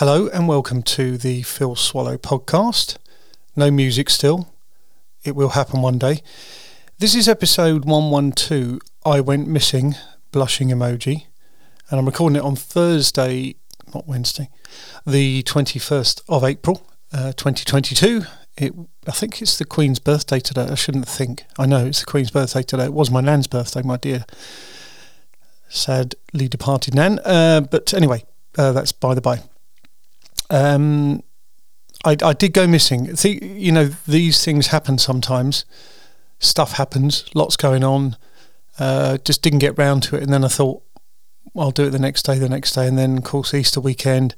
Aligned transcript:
Hello 0.00 0.28
and 0.28 0.48
welcome 0.48 0.82
to 0.82 1.18
the 1.18 1.42
Phil 1.42 1.76
Swallow 1.76 2.16
podcast. 2.16 2.96
No 3.54 3.70
music 3.70 4.08
still. 4.08 4.48
It 5.24 5.36
will 5.36 5.50
happen 5.50 5.82
one 5.82 5.98
day. 5.98 6.22
This 6.98 7.14
is 7.14 7.28
episode 7.28 7.84
112. 7.84 8.78
I 9.04 9.20
went 9.20 9.46
missing, 9.46 9.96
blushing 10.32 10.68
emoji. 10.68 11.26
And 11.90 12.00
I'm 12.00 12.06
recording 12.06 12.36
it 12.36 12.42
on 12.42 12.56
Thursday, 12.56 13.56
not 13.94 14.08
Wednesday, 14.08 14.48
the 15.06 15.42
21st 15.42 16.22
of 16.30 16.44
April, 16.44 16.82
uh, 17.12 17.32
2022. 17.32 18.22
It, 18.56 18.72
I 19.06 19.10
think 19.10 19.42
it's 19.42 19.58
the 19.58 19.66
Queen's 19.66 19.98
birthday 19.98 20.40
today. 20.40 20.68
I 20.70 20.76
shouldn't 20.76 21.08
think. 21.08 21.44
I 21.58 21.66
know 21.66 21.84
it's 21.84 22.00
the 22.00 22.06
Queen's 22.06 22.30
birthday 22.30 22.62
today. 22.62 22.86
It 22.86 22.94
was 22.94 23.10
my 23.10 23.20
nan's 23.20 23.48
birthday, 23.48 23.82
my 23.82 23.98
dear 23.98 24.24
sadly 25.68 26.48
departed 26.48 26.94
nan. 26.94 27.18
Uh, 27.18 27.60
but 27.60 27.92
anyway, 27.92 28.24
uh, 28.56 28.72
that's 28.72 28.92
by 28.92 29.12
the 29.14 29.20
by. 29.20 29.42
Um, 30.50 31.22
I, 32.04 32.16
I 32.22 32.32
did 32.32 32.52
go 32.52 32.66
missing. 32.66 33.14
See, 33.16 33.44
you 33.44 33.72
know, 33.72 33.86
these 34.06 34.44
things 34.44 34.68
happen 34.68 34.98
sometimes. 34.98 35.64
Stuff 36.38 36.72
happens, 36.72 37.24
lots 37.34 37.56
going 37.56 37.84
on. 37.84 38.16
Uh, 38.78 39.18
just 39.18 39.42
didn't 39.42 39.58
get 39.58 39.76
round 39.78 40.02
to 40.04 40.16
it, 40.16 40.22
and 40.22 40.32
then 40.32 40.44
I 40.44 40.48
thought 40.48 40.82
I'll 41.56 41.70
do 41.70 41.84
it 41.84 41.90
the 41.90 41.98
next 41.98 42.22
day, 42.22 42.38
the 42.38 42.48
next 42.48 42.72
day, 42.72 42.86
and 42.86 42.96
then 42.98 43.18
of 43.18 43.24
course 43.24 43.52
Easter 43.52 43.80
weekend. 43.80 44.34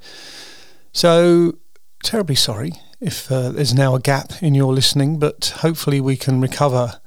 So 0.93 1.59
terribly 2.03 2.35
sorry 2.35 2.73
if 3.01 3.31
uh, 3.31 3.51
there's 3.51 3.75
now 3.75 3.95
a 3.95 4.01
gap 4.01 4.43
in 4.43 4.55
your 4.55 4.73
listening, 4.73 5.19
but 5.19 5.55
hopefully 5.59 6.01
we 6.01 6.17
can 6.17 6.41
recover. 6.41 7.01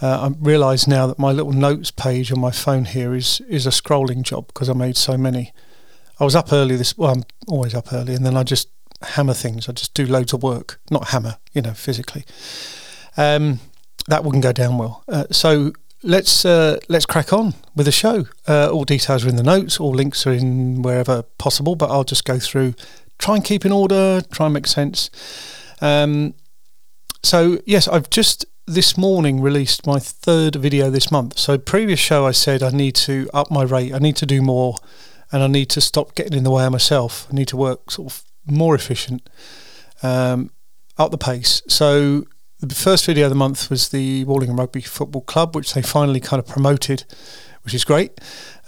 Uh, 0.00 0.30
I 0.30 0.34
realise 0.38 0.86
now 0.86 1.06
that 1.06 1.18
my 1.18 1.32
little 1.32 1.52
notes 1.52 1.90
page 1.90 2.30
on 2.30 2.40
my 2.40 2.50
phone 2.50 2.84
here 2.84 3.14
is 3.14 3.40
is 3.48 3.66
a 3.66 3.70
scrolling 3.70 4.22
job 4.22 4.48
because 4.48 4.68
I 4.68 4.74
made 4.74 4.96
so 4.96 5.16
many. 5.16 5.52
I 6.18 6.24
was 6.24 6.34
up 6.34 6.52
early 6.52 6.76
this. 6.76 6.96
Well, 6.96 7.12
I'm 7.12 7.24
always 7.48 7.74
up 7.74 7.92
early, 7.92 8.14
and 8.14 8.24
then 8.24 8.36
I 8.36 8.42
just 8.42 8.68
hammer 9.02 9.34
things. 9.34 9.68
I 9.68 9.72
just 9.72 9.94
do 9.94 10.06
loads 10.06 10.32
of 10.32 10.42
work, 10.42 10.80
not 10.90 11.08
hammer, 11.08 11.36
you 11.52 11.62
know, 11.62 11.74
physically. 11.74 12.24
Um, 13.16 13.60
that 14.08 14.24
wouldn't 14.24 14.42
go 14.42 14.52
down 14.52 14.78
well. 14.78 15.04
Uh, 15.08 15.24
so 15.30 15.72
let's 16.02 16.44
uh, 16.44 16.78
let's 16.88 17.06
crack 17.06 17.32
on 17.32 17.54
with 17.74 17.86
the 17.86 17.92
show. 17.92 18.26
Uh, 18.46 18.70
all 18.70 18.84
details 18.84 19.24
are 19.24 19.28
in 19.28 19.36
the 19.36 19.42
notes. 19.42 19.80
All 19.80 19.92
links 19.92 20.26
are 20.26 20.32
in 20.32 20.82
wherever 20.82 21.22
possible. 21.38 21.76
But 21.76 21.90
I'll 21.90 22.04
just 22.04 22.24
go 22.24 22.38
through, 22.38 22.74
try 23.18 23.36
and 23.36 23.44
keep 23.44 23.66
in 23.66 23.72
order, 23.72 24.22
try 24.32 24.46
and 24.46 24.54
make 24.54 24.66
sense. 24.66 25.10
Um, 25.80 26.34
so 27.22 27.58
yes, 27.66 27.88
I've 27.88 28.08
just 28.08 28.46
this 28.66 28.96
morning 28.96 29.40
released 29.40 29.86
my 29.86 29.98
third 29.98 30.56
video 30.56 30.90
this 30.90 31.10
month. 31.12 31.38
So 31.38 31.58
previous 31.58 32.00
show 32.00 32.26
I 32.26 32.32
said 32.32 32.62
I 32.62 32.70
need 32.70 32.94
to 32.96 33.28
up 33.32 33.50
my 33.50 33.62
rate. 33.62 33.94
I 33.94 33.98
need 33.98 34.16
to 34.16 34.26
do 34.26 34.42
more 34.42 34.76
and 35.32 35.42
I 35.42 35.46
need 35.46 35.68
to 35.70 35.80
stop 35.80 36.14
getting 36.14 36.34
in 36.34 36.44
the 36.44 36.50
way 36.50 36.64
of 36.64 36.72
myself. 36.72 37.26
I 37.30 37.34
need 37.34 37.48
to 37.48 37.56
work 37.56 37.90
sort 37.90 38.12
of 38.12 38.22
more 38.46 38.74
efficient, 38.74 39.28
um, 40.02 40.50
up 40.98 41.10
the 41.10 41.18
pace. 41.18 41.62
So 41.68 42.26
the 42.60 42.74
first 42.74 43.04
video 43.04 43.26
of 43.26 43.30
the 43.30 43.36
month 43.36 43.68
was 43.68 43.88
the 43.88 44.24
Warlingham 44.24 44.58
Rugby 44.58 44.80
Football 44.80 45.22
Club, 45.22 45.54
which 45.54 45.74
they 45.74 45.82
finally 45.82 46.20
kind 46.20 46.40
of 46.40 46.46
promoted, 46.46 47.04
which 47.62 47.74
is 47.74 47.84
great, 47.84 48.18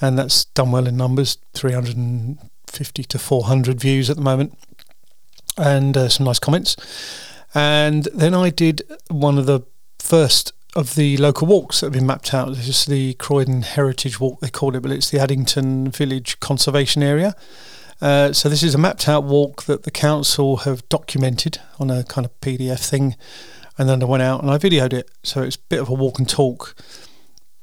and 0.00 0.18
that's 0.18 0.44
done 0.46 0.72
well 0.72 0.86
in 0.86 0.96
numbers, 0.96 1.38
350 1.54 3.04
to 3.04 3.18
400 3.18 3.80
views 3.80 4.10
at 4.10 4.16
the 4.16 4.22
moment, 4.22 4.58
and 5.56 5.96
uh, 5.96 6.08
some 6.08 6.26
nice 6.26 6.38
comments. 6.38 6.76
And 7.54 8.04
then 8.14 8.34
I 8.34 8.50
did 8.50 8.82
one 9.08 9.38
of 9.38 9.46
the 9.46 9.60
first 9.98 10.52
of 10.78 10.94
the 10.94 11.16
local 11.16 11.48
walks 11.48 11.80
that 11.80 11.86
have 11.86 11.92
been 11.92 12.06
mapped 12.06 12.32
out. 12.32 12.54
This 12.54 12.68
is 12.68 12.86
the 12.86 13.14
Croydon 13.14 13.62
Heritage 13.62 14.20
Walk, 14.20 14.38
they 14.38 14.48
call 14.48 14.76
it, 14.76 14.80
but 14.80 14.92
it's 14.92 15.10
the 15.10 15.18
Addington 15.18 15.90
Village 15.90 16.38
Conservation 16.38 17.02
Area. 17.02 17.34
Uh, 18.00 18.32
so 18.32 18.48
this 18.48 18.62
is 18.62 18.76
a 18.76 18.78
mapped 18.78 19.08
out 19.08 19.24
walk 19.24 19.64
that 19.64 19.82
the 19.82 19.90
council 19.90 20.58
have 20.58 20.88
documented 20.88 21.58
on 21.80 21.90
a 21.90 22.04
kind 22.04 22.24
of 22.24 22.40
PDF 22.40 22.88
thing, 22.88 23.16
and 23.76 23.88
then 23.88 24.00
I 24.00 24.06
went 24.06 24.22
out 24.22 24.40
and 24.40 24.52
I 24.52 24.56
videoed 24.56 24.92
it. 24.92 25.10
So 25.24 25.42
it's 25.42 25.56
a 25.56 25.60
bit 25.68 25.80
of 25.80 25.88
a 25.88 25.94
walk 25.94 26.20
and 26.20 26.28
talk, 26.28 26.76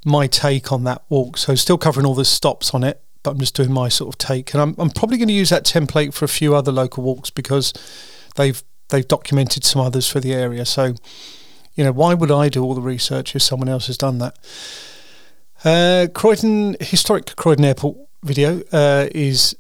my 0.03 0.28
take 0.28 0.73
on 0.73 0.84
that 0.84 1.03
walk. 1.07 1.38
So 1.38 1.56
still 1.56 1.78
covering 1.78 2.06
all 2.06 2.16
the 2.16 2.25
stops 2.25 2.73
on 2.73 2.84
it, 2.84 3.01
but 3.23 3.31
I'm 3.31 3.40
just 3.40 3.56
doing 3.56 3.72
my 3.72 3.88
sort 3.88 4.13
of 4.13 4.17
take, 4.17 4.53
and 4.53 4.61
I'm 4.61 4.75
I'm 4.78 4.90
probably 4.90 5.17
going 5.17 5.29
to 5.29 5.34
use 5.34 5.51
that 5.51 5.63
template 5.63 6.13
for 6.13 6.25
a 6.25 6.28
few 6.28 6.53
other 6.53 6.73
local 6.73 7.01
walks 7.01 7.29
because 7.29 7.72
they've 8.35 8.61
they've 8.90 9.07
documented 9.07 9.63
some 9.63 9.81
others 9.81 10.09
for 10.09 10.19
the 10.19 10.34
area. 10.34 10.66
So 10.66 10.95
you 11.75 11.84
know, 11.84 11.91
why 11.91 12.13
would 12.13 12.31
I 12.31 12.50
do 12.50 12.63
all 12.63 12.74
the 12.74 12.81
research 12.81 13.36
if 13.36 13.41
someone 13.41 13.69
else 13.69 13.88
has 13.88 13.97
done 13.97 14.18
that? 14.19 14.38
Uh, 15.63 16.08
Croydon 16.13 16.78
historic 16.80 17.36
Croydon 17.36 17.66
Airport 17.66 17.97
video 18.24 18.62
uh, 18.72 19.08
is 19.13 19.56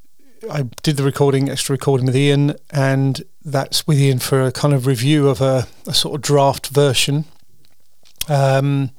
I 0.49 0.63
did 0.83 0.97
the 0.97 1.03
recording, 1.03 1.49
extra 1.49 1.73
recording 1.73 2.05
with 2.05 2.15
Ian, 2.15 2.55
and 2.71 3.23
that's 3.43 3.87
with 3.87 3.99
Ian 3.99 4.19
for 4.19 4.43
a 4.43 4.51
kind 4.51 4.73
of 4.73 4.85
review 4.85 5.27
of 5.27 5.41
a, 5.41 5.67
a 5.87 5.93
sort 5.93 6.15
of 6.15 6.21
draft 6.21 6.67
version. 6.67 7.25
Um, 8.27 8.91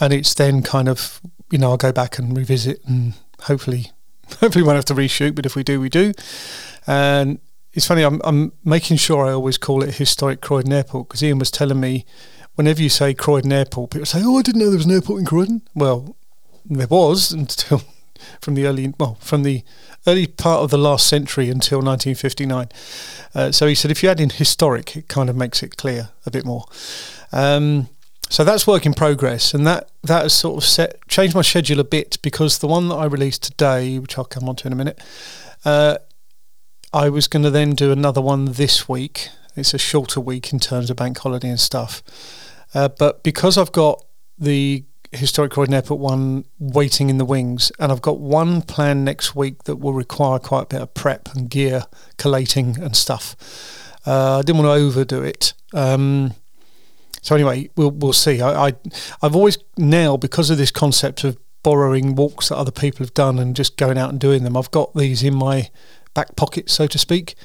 and 0.00 0.12
it's 0.12 0.34
then 0.34 0.62
kind 0.62 0.88
of 0.88 1.20
you 1.50 1.58
know 1.58 1.70
I'll 1.70 1.76
go 1.76 1.92
back 1.92 2.18
and 2.18 2.36
revisit 2.36 2.80
and 2.86 3.14
hopefully 3.42 3.90
hopefully 4.40 4.62
we 4.62 4.66
won't 4.66 4.76
have 4.76 4.84
to 4.86 4.94
reshoot, 4.94 5.34
but 5.34 5.46
if 5.46 5.54
we 5.54 5.62
do, 5.62 5.80
we 5.80 5.88
do. 5.88 6.12
And 6.86 7.38
it's 7.72 7.86
funny, 7.86 8.02
I'm 8.02 8.20
I'm 8.24 8.52
making 8.64 8.96
sure 8.96 9.26
I 9.26 9.32
always 9.32 9.58
call 9.58 9.82
it 9.82 9.94
historic 9.94 10.40
Croydon 10.40 10.72
Airport 10.72 11.08
because 11.08 11.22
Ian 11.22 11.38
was 11.38 11.50
telling 11.50 11.80
me 11.80 12.04
whenever 12.54 12.82
you 12.82 12.88
say 12.88 13.14
Croydon 13.14 13.52
Airport, 13.52 13.90
people 13.90 14.06
say, 14.06 14.22
"Oh, 14.24 14.38
I 14.38 14.42
didn't 14.42 14.60
know 14.60 14.70
there 14.70 14.76
was 14.76 14.86
an 14.86 14.92
airport 14.92 15.20
in 15.20 15.26
Croydon." 15.26 15.62
Well, 15.74 16.16
there 16.64 16.86
was 16.86 17.32
until 17.32 17.82
from 18.40 18.54
the 18.54 18.66
early 18.66 18.94
well 18.98 19.16
from 19.20 19.42
the 19.42 19.62
early 20.06 20.26
part 20.26 20.62
of 20.62 20.70
the 20.70 20.78
last 20.78 21.06
century 21.06 21.48
until 21.48 21.78
1959. 21.78 22.68
Uh, 23.34 23.52
so 23.52 23.66
he 23.66 23.74
said, 23.74 23.90
if 23.90 24.02
you 24.02 24.08
add 24.08 24.20
in 24.20 24.30
historic, 24.30 24.96
it 24.96 25.08
kind 25.08 25.30
of 25.30 25.36
makes 25.36 25.62
it 25.62 25.76
clear 25.76 26.10
a 26.26 26.30
bit 26.30 26.44
more. 26.44 26.64
Um, 27.30 27.88
so 28.28 28.44
that's 28.44 28.66
work 28.66 28.86
in 28.86 28.94
progress, 28.94 29.52
and 29.52 29.66
that 29.66 29.90
that 30.04 30.22
has 30.22 30.32
sort 30.32 30.62
of 30.62 30.66
set 30.66 31.06
changed 31.06 31.34
my 31.34 31.42
schedule 31.42 31.80
a 31.80 31.84
bit 31.84 32.16
because 32.22 32.58
the 32.58 32.66
one 32.66 32.88
that 32.88 32.94
I 32.94 33.04
released 33.04 33.42
today, 33.42 33.98
which 33.98 34.16
I'll 34.16 34.24
come 34.24 34.48
on 34.48 34.56
to 34.56 34.66
in 34.66 34.72
a 34.72 34.76
minute, 34.76 34.98
uh, 35.66 35.98
I 36.94 37.10
was 37.10 37.28
going 37.28 37.42
to 37.42 37.50
then 37.50 37.74
do 37.74 37.92
another 37.92 38.22
one 38.22 38.46
this 38.46 38.88
week. 38.88 39.28
It's 39.56 39.74
a 39.74 39.78
shorter 39.78 40.20
week 40.20 40.52
in 40.52 40.58
terms 40.58 40.90
of 40.90 40.96
bank 40.96 41.18
holiday 41.18 41.48
and 41.48 41.60
stuff. 41.60 42.02
Uh, 42.74 42.88
but 42.88 43.22
because 43.22 43.58
I've 43.58 43.72
got 43.72 44.04
the 44.38 44.84
historic 45.12 45.52
Croydon 45.52 45.74
Airport 45.74 46.00
one 46.00 46.46
waiting 46.58 47.10
in 47.10 47.18
the 47.18 47.24
wings, 47.24 47.70
and 47.78 47.92
I've 47.92 48.02
got 48.02 48.18
one 48.18 48.62
plan 48.62 49.04
next 49.04 49.34
week 49.36 49.64
that 49.64 49.76
will 49.76 49.92
require 49.92 50.38
quite 50.38 50.62
a 50.62 50.66
bit 50.66 50.80
of 50.80 50.94
prep 50.94 51.28
and 51.34 51.50
gear 51.50 51.84
collating 52.16 52.78
and 52.80 52.96
stuff. 52.96 53.36
Uh, 54.06 54.38
I 54.38 54.42
didn't 54.42 54.62
want 54.62 54.78
to 54.78 54.84
overdo 54.84 55.22
it. 55.22 55.52
Um, 55.74 56.34
so 57.20 57.34
anyway, 57.34 57.68
we'll 57.76 57.90
we'll 57.90 58.12
see. 58.12 58.40
I, 58.40 58.68
I 58.68 58.72
I've 59.22 59.36
always 59.36 59.58
now 59.76 60.16
because 60.16 60.50
of 60.50 60.58
this 60.58 60.70
concept 60.70 61.24
of 61.24 61.38
borrowing 61.62 62.16
walks 62.16 62.48
that 62.48 62.56
other 62.56 62.72
people 62.72 63.04
have 63.04 63.14
done 63.14 63.38
and 63.38 63.54
just 63.54 63.76
going 63.76 63.96
out 63.96 64.10
and 64.10 64.18
doing 64.18 64.42
them. 64.42 64.56
I've 64.56 64.70
got 64.72 64.94
these 64.94 65.22
in 65.22 65.34
my 65.34 65.70
back 66.14 66.34
pocket, 66.36 66.68
so 66.68 66.86
to 66.86 66.98
speak, 66.98 67.36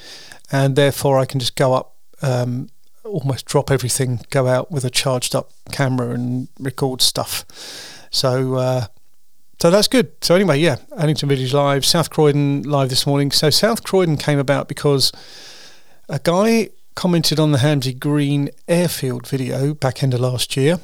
and 0.52 0.76
therefore 0.76 1.20
I 1.20 1.26
can 1.26 1.40
just 1.40 1.56
go 1.56 1.74
up 1.74 1.97
um, 2.22 2.70
almost 3.04 3.46
drop 3.46 3.72
everything, 3.72 4.20
go 4.30 4.48
out 4.48 4.72
with 4.72 4.84
a 4.86 4.90
charged 4.90 5.36
up 5.36 5.52
camera 5.72 6.12
and 6.12 6.50
record 6.60 7.02
stuff. 7.02 7.46
So 8.12 8.56
uh, 8.56 8.88
so 9.60 9.72
that's 9.72 9.88
good. 9.88 10.12
So 10.22 10.36
anyway, 10.36 10.60
yeah, 10.60 10.78
Addington 10.98 11.30
Village 11.30 11.54
live, 11.54 11.86
South 11.86 12.10
Croydon 12.10 12.64
live 12.64 12.90
this 12.90 13.08
morning. 13.08 13.32
So 13.32 13.50
South 13.50 13.84
Croydon 13.84 14.18
came 14.18 14.38
about 14.38 14.68
because 14.68 15.12
a 16.08 16.20
guy 16.20 16.70
commented 16.96 17.40
on 17.40 17.52
the 17.52 17.60
Hamsey 17.60 17.98
Green 17.98 18.50
airfield 18.68 19.28
video 19.28 19.74
back 19.74 20.04
end 20.04 20.14
of 20.14 20.20
last 20.20 20.56
year. 20.56 20.80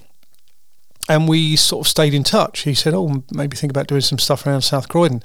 And 1.10 1.28
we 1.28 1.56
sort 1.56 1.86
of 1.86 1.90
stayed 1.90 2.14
in 2.14 2.24
touch. 2.24 2.62
He 2.62 2.74
said, 2.74 2.94
"Oh, 2.94 3.24
maybe 3.32 3.58
think 3.58 3.72
about 3.72 3.88
doing 3.88 4.02
some 4.02 4.20
stuff 4.20 4.48
around 4.48 4.62
South 4.62 4.88
Croydon." 4.88 5.22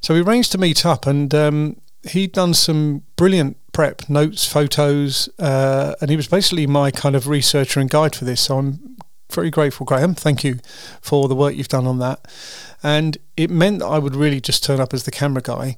So 0.00 0.14
we 0.14 0.20
arranged 0.20 0.52
to 0.52 0.58
meet 0.58 0.84
up, 0.84 1.06
and 1.06 1.32
um, 1.32 1.80
he'd 2.10 2.32
done 2.32 2.54
some 2.54 3.02
brilliant 3.14 3.56
prep, 3.76 4.08
notes, 4.08 4.50
photos, 4.50 5.28
uh, 5.38 5.94
and 6.00 6.08
he 6.08 6.16
was 6.16 6.26
basically 6.26 6.66
my 6.66 6.90
kind 6.90 7.14
of 7.14 7.28
researcher 7.28 7.78
and 7.78 7.90
guide 7.90 8.16
for 8.16 8.24
this. 8.24 8.40
So 8.40 8.56
I'm 8.56 8.96
very 9.30 9.50
grateful, 9.50 9.84
Graham. 9.84 10.14
Thank 10.14 10.42
you 10.42 10.60
for 11.02 11.28
the 11.28 11.34
work 11.34 11.54
you've 11.54 11.68
done 11.68 11.86
on 11.86 11.98
that. 11.98 12.26
And 12.82 13.18
it 13.36 13.50
meant 13.50 13.80
that 13.80 13.86
I 13.86 13.98
would 13.98 14.16
really 14.16 14.40
just 14.40 14.64
turn 14.64 14.80
up 14.80 14.94
as 14.94 15.04
the 15.04 15.10
camera 15.10 15.42
guy, 15.42 15.76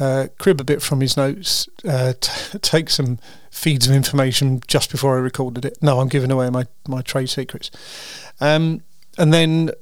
uh, 0.00 0.28
crib 0.38 0.62
a 0.62 0.64
bit 0.64 0.80
from 0.80 1.02
his 1.02 1.14
notes, 1.18 1.68
uh, 1.86 2.14
t- 2.18 2.58
take 2.62 2.88
some 2.88 3.18
feeds 3.50 3.86
of 3.86 3.94
information 3.94 4.62
just 4.66 4.90
before 4.90 5.18
I 5.18 5.20
recorded 5.20 5.66
it. 5.66 5.76
No, 5.82 6.00
I'm 6.00 6.08
giving 6.08 6.30
away 6.30 6.48
my, 6.48 6.64
my 6.88 7.02
trade 7.02 7.28
secrets. 7.28 7.70
Um, 8.40 8.80
and 9.18 9.34
then 9.34 9.72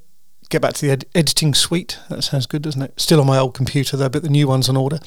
get 0.49 0.61
back 0.61 0.75
to 0.75 0.87
the 0.87 0.91
ed- 0.91 1.05
editing 1.15 1.55
suite. 1.55 2.01
That 2.09 2.25
sounds 2.25 2.47
good, 2.47 2.63
doesn't 2.63 2.83
it? 2.83 3.01
Still 3.01 3.21
on 3.21 3.29
my 3.29 3.39
old 3.39 3.55
computer 3.55 3.97
though, 3.97 4.09
but 4.09 4.25
the 4.25 4.29
new 4.29 4.49
one's 4.49 4.69
on 4.69 4.77
order. 4.77 4.99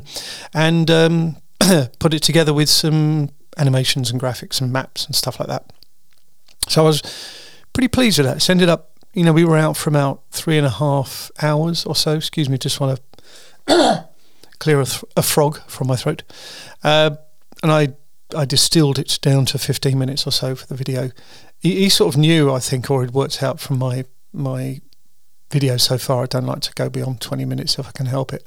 and 0.52 0.90
um, 0.90 1.36
put 1.98 2.14
it 2.14 2.22
together 2.22 2.52
with 2.52 2.68
some 2.68 3.30
animations 3.56 4.10
and 4.10 4.20
graphics 4.20 4.60
and 4.60 4.72
maps 4.72 5.06
and 5.06 5.14
stuff 5.14 5.38
like 5.38 5.48
that. 5.48 5.72
So 6.68 6.82
I 6.82 6.86
was 6.86 7.02
pretty 7.72 7.88
pleased 7.88 8.18
with 8.18 8.26
that. 8.26 8.36
It's 8.36 8.50
ended 8.50 8.68
up, 8.68 8.98
you 9.12 9.24
know, 9.24 9.32
we 9.32 9.44
were 9.44 9.56
out 9.56 9.76
for 9.76 9.90
about 9.90 10.22
three 10.30 10.56
and 10.58 10.66
a 10.66 10.70
half 10.70 11.30
hours 11.42 11.84
or 11.84 11.94
so. 11.94 12.16
Excuse 12.16 12.48
me, 12.48 12.58
just 12.58 12.80
want 12.80 13.00
to 13.66 14.08
clear 14.58 14.80
a, 14.80 14.86
th- 14.86 15.04
a 15.16 15.22
frog 15.22 15.58
from 15.68 15.88
my 15.88 15.96
throat. 15.96 16.22
Uh, 16.82 17.16
and 17.62 17.70
I 17.72 17.88
I 18.36 18.44
distilled 18.44 18.98
it 18.98 19.18
down 19.22 19.44
to 19.46 19.58
15 19.58 19.96
minutes 19.98 20.26
or 20.26 20.32
so 20.32 20.56
for 20.56 20.66
the 20.66 20.74
video. 20.74 21.10
He, 21.58 21.82
he, 21.82 21.88
sort 21.88 22.14
of 22.14 22.18
knew, 22.18 22.52
I 22.52 22.58
think, 22.58 22.90
or 22.90 23.02
had 23.02 23.12
worked 23.14 23.42
out 23.42 23.60
from 23.60 23.78
my 23.78 24.04
my 24.32 24.80
video 25.50 25.76
so 25.76 25.98
far. 25.98 26.24
I 26.24 26.26
don't 26.26 26.46
like 26.46 26.60
to 26.62 26.72
go 26.74 26.88
beyond 26.88 27.20
20 27.20 27.44
minutes 27.44 27.78
if 27.78 27.86
I 27.86 27.92
can 27.92 28.06
help 28.06 28.32
it. 28.32 28.44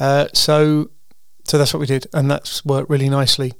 Uh, 0.00 0.26
so 0.32 0.90
so 1.46 1.58
that's 1.58 1.72
what 1.72 1.80
we 1.80 1.86
did, 1.86 2.06
and 2.12 2.30
that's 2.30 2.64
worked 2.64 2.90
really 2.90 3.08
nicely. 3.08 3.54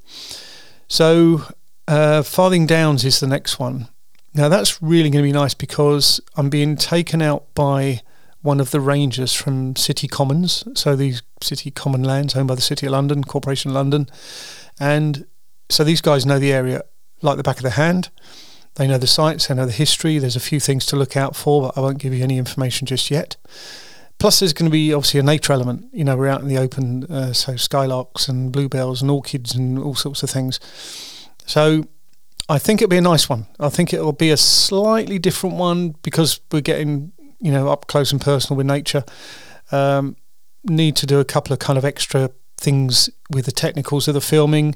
So 0.87 1.43
uh, 1.87 2.23
Farthing 2.23 2.65
Downs 2.65 3.05
is 3.05 3.19
the 3.19 3.27
next 3.27 3.59
one. 3.59 3.87
Now 4.33 4.49
that's 4.49 4.81
really 4.81 5.09
going 5.09 5.23
to 5.23 5.27
be 5.27 5.31
nice 5.31 5.53
because 5.53 6.21
I'm 6.35 6.49
being 6.49 6.75
taken 6.75 7.21
out 7.21 7.53
by 7.55 8.01
one 8.41 8.59
of 8.59 8.71
the 8.71 8.79
rangers 8.79 9.33
from 9.33 9.75
City 9.75 10.07
Commons, 10.07 10.63
so 10.75 10.95
these 10.95 11.21
city 11.41 11.71
common 11.71 12.03
lands 12.03 12.35
owned 12.35 12.47
by 12.47 12.55
the 12.55 12.61
City 12.61 12.85
of 12.85 12.91
London, 12.91 13.23
Corporation 13.23 13.71
of 13.71 13.75
London, 13.75 14.07
and 14.79 15.25
so 15.69 15.83
these 15.83 16.01
guys 16.01 16.25
know 16.25 16.39
the 16.39 16.53
area 16.53 16.83
like 17.21 17.37
the 17.37 17.43
back 17.43 17.57
of 17.57 17.63
their 17.63 17.71
hand. 17.71 18.09
They 18.75 18.87
know 18.87 18.99
the 18.99 19.07
sites, 19.07 19.47
they 19.47 19.55
know 19.55 19.65
the 19.65 19.71
history. 19.71 20.19
There's 20.19 20.35
a 20.35 20.39
few 20.39 20.59
things 20.59 20.85
to 20.87 20.95
look 20.95 21.17
out 21.17 21.35
for, 21.35 21.63
but 21.63 21.77
I 21.77 21.81
won't 21.81 21.97
give 21.97 22.13
you 22.13 22.23
any 22.23 22.37
information 22.37 22.85
just 22.85 23.09
yet. 23.09 23.35
Plus, 24.19 24.39
there's 24.39 24.53
going 24.53 24.69
to 24.69 24.71
be 24.71 24.93
obviously 24.93 25.19
a 25.19 25.23
nature 25.23 25.53
element. 25.53 25.87
You 25.93 26.03
know, 26.03 26.17
we're 26.17 26.27
out 26.27 26.41
in 26.41 26.47
the 26.47 26.57
open, 26.57 27.03
uh, 27.05 27.33
so 27.33 27.53
skylarks 27.53 28.27
and 28.27 28.51
bluebells 28.51 29.01
and 29.01 29.11
orchids 29.11 29.53
and 29.53 29.77
all 29.77 29.95
sorts 29.95 30.23
of 30.23 30.29
things. 30.29 30.59
So, 31.45 31.85
I 32.49 32.59
think 32.59 32.81
it'll 32.81 32.89
be 32.89 32.97
a 32.97 33.01
nice 33.01 33.27
one. 33.29 33.45
I 33.59 33.69
think 33.69 33.93
it'll 33.93 34.13
be 34.13 34.29
a 34.29 34.37
slightly 34.37 35.19
different 35.19 35.57
one 35.57 35.95
because 36.01 36.39
we're 36.51 36.61
getting, 36.61 37.11
you 37.39 37.51
know, 37.51 37.67
up 37.67 37.87
close 37.87 38.11
and 38.11 38.21
personal 38.21 38.57
with 38.57 38.65
nature. 38.65 39.03
Um, 39.71 40.15
need 40.63 40.95
to 40.97 41.05
do 41.05 41.19
a 41.19 41.25
couple 41.25 41.53
of 41.53 41.59
kind 41.59 41.77
of 41.77 41.83
extra 41.83 42.31
things 42.57 43.09
with 43.29 43.45
the 43.45 43.51
technicals 43.51 44.07
of 44.07 44.13
the 44.13 44.21
filming, 44.21 44.75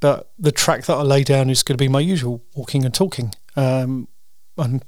but 0.00 0.30
the 0.38 0.52
track 0.52 0.86
that 0.86 0.94
I 0.94 1.02
lay 1.02 1.22
down 1.22 1.50
is 1.50 1.62
going 1.62 1.76
to 1.76 1.82
be 1.82 1.88
my 1.88 2.00
usual 2.00 2.42
walking 2.54 2.84
and 2.84 2.94
talking. 2.94 3.32
Um, 3.56 4.08
and 4.58 4.82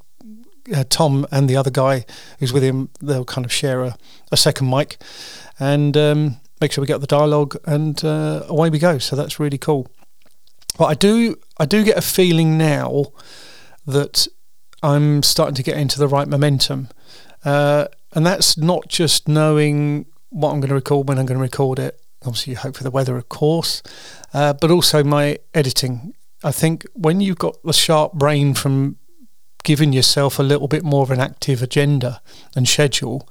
uh, 0.74 0.84
Tom 0.88 1.26
and 1.30 1.48
the 1.48 1.56
other 1.56 1.70
guy 1.70 2.04
who's 2.38 2.52
with 2.52 2.62
him, 2.62 2.90
they'll 3.00 3.24
kind 3.24 3.44
of 3.44 3.52
share 3.52 3.82
a, 3.82 3.96
a 4.30 4.36
second 4.36 4.70
mic 4.70 4.98
and 5.58 5.96
um, 5.96 6.36
make 6.60 6.72
sure 6.72 6.82
we 6.82 6.86
get 6.86 7.00
the 7.00 7.06
dialogue, 7.06 7.56
and 7.64 8.04
uh, 8.04 8.44
away 8.48 8.70
we 8.70 8.78
go. 8.78 8.98
So 8.98 9.16
that's 9.16 9.40
really 9.40 9.58
cool. 9.58 9.88
But 10.76 10.86
I 10.86 10.94
do, 10.94 11.36
I 11.58 11.66
do 11.66 11.84
get 11.84 11.96
a 11.96 12.02
feeling 12.02 12.56
now 12.56 13.06
that 13.86 14.28
I'm 14.82 15.22
starting 15.22 15.54
to 15.56 15.62
get 15.62 15.76
into 15.76 15.98
the 15.98 16.08
right 16.08 16.28
momentum, 16.28 16.88
uh, 17.44 17.86
and 18.12 18.24
that's 18.24 18.56
not 18.56 18.88
just 18.88 19.28
knowing 19.28 20.06
what 20.30 20.52
I'm 20.52 20.60
going 20.60 20.68
to 20.68 20.74
record 20.74 21.08
when 21.08 21.18
I'm 21.18 21.26
going 21.26 21.38
to 21.38 21.42
record 21.42 21.78
it. 21.78 22.00
Obviously, 22.24 22.52
you 22.52 22.58
hope 22.58 22.76
for 22.76 22.84
the 22.84 22.90
weather, 22.90 23.16
of 23.16 23.28
course, 23.28 23.82
uh, 24.34 24.52
but 24.52 24.70
also 24.70 25.02
my 25.02 25.38
editing. 25.54 26.14
I 26.44 26.52
think 26.52 26.86
when 26.94 27.20
you've 27.20 27.38
got 27.38 27.60
the 27.64 27.72
sharp 27.72 28.12
brain 28.12 28.54
from 28.54 28.96
giving 29.64 29.92
yourself 29.92 30.38
a 30.38 30.42
little 30.42 30.68
bit 30.68 30.84
more 30.84 31.02
of 31.02 31.10
an 31.10 31.20
active 31.20 31.62
agenda 31.62 32.20
and 32.54 32.68
schedule, 32.68 33.28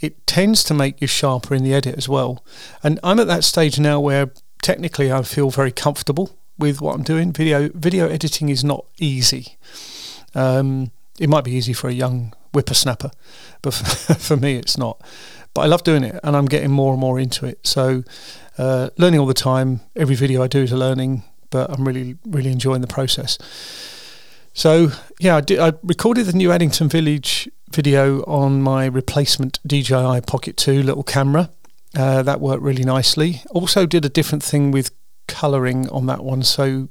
it 0.00 0.26
tends 0.26 0.62
to 0.64 0.74
make 0.74 1.00
you 1.00 1.06
sharper 1.06 1.54
in 1.54 1.64
the 1.64 1.74
edit 1.74 1.96
as 1.96 2.08
well. 2.08 2.44
And 2.82 3.00
I'm 3.02 3.18
at 3.18 3.26
that 3.26 3.44
stage 3.44 3.78
now 3.78 4.00
where 4.00 4.30
technically 4.62 5.12
I 5.12 5.22
feel 5.22 5.50
very 5.50 5.72
comfortable 5.72 6.36
with 6.58 6.80
what 6.80 6.94
I'm 6.94 7.02
doing. 7.02 7.32
Video 7.32 7.70
video 7.74 8.08
editing 8.08 8.48
is 8.48 8.64
not 8.64 8.84
easy. 8.98 9.56
Um, 10.34 10.90
it 11.18 11.28
might 11.28 11.44
be 11.44 11.52
easy 11.52 11.72
for 11.72 11.88
a 11.88 11.92
young 11.92 12.34
whippersnapper, 12.52 13.10
but 13.62 13.74
for, 13.74 14.14
for 14.28 14.36
me 14.36 14.56
it's 14.56 14.78
not. 14.78 15.00
But 15.54 15.62
I 15.62 15.66
love 15.66 15.82
doing 15.82 16.04
it, 16.04 16.20
and 16.22 16.36
I'm 16.36 16.46
getting 16.46 16.70
more 16.70 16.92
and 16.92 17.00
more 17.00 17.18
into 17.18 17.46
it. 17.46 17.66
So, 17.66 18.04
uh, 18.58 18.90
learning 18.98 19.18
all 19.18 19.26
the 19.26 19.34
time. 19.34 19.80
Every 19.96 20.14
video 20.14 20.42
I 20.42 20.46
do 20.46 20.62
is 20.62 20.72
a 20.72 20.76
learning, 20.76 21.24
but 21.50 21.70
I'm 21.70 21.86
really 21.86 22.16
really 22.24 22.52
enjoying 22.52 22.80
the 22.80 22.86
process. 22.86 23.38
So 24.58 24.90
yeah, 25.20 25.36
I, 25.36 25.40
did, 25.40 25.60
I 25.60 25.72
recorded 25.84 26.26
the 26.26 26.32
new 26.32 26.50
Addington 26.50 26.88
Village 26.88 27.48
video 27.70 28.24
on 28.24 28.60
my 28.60 28.86
replacement 28.86 29.60
DJI 29.64 30.22
Pocket 30.22 30.56
2 30.56 30.82
little 30.82 31.04
camera. 31.04 31.50
Uh, 31.96 32.24
that 32.24 32.40
worked 32.40 32.64
really 32.64 32.82
nicely. 32.82 33.40
Also 33.50 33.86
did 33.86 34.04
a 34.04 34.08
different 34.08 34.42
thing 34.42 34.72
with 34.72 34.90
colouring 35.28 35.88
on 35.90 36.06
that 36.06 36.24
one. 36.24 36.42
So 36.42 36.88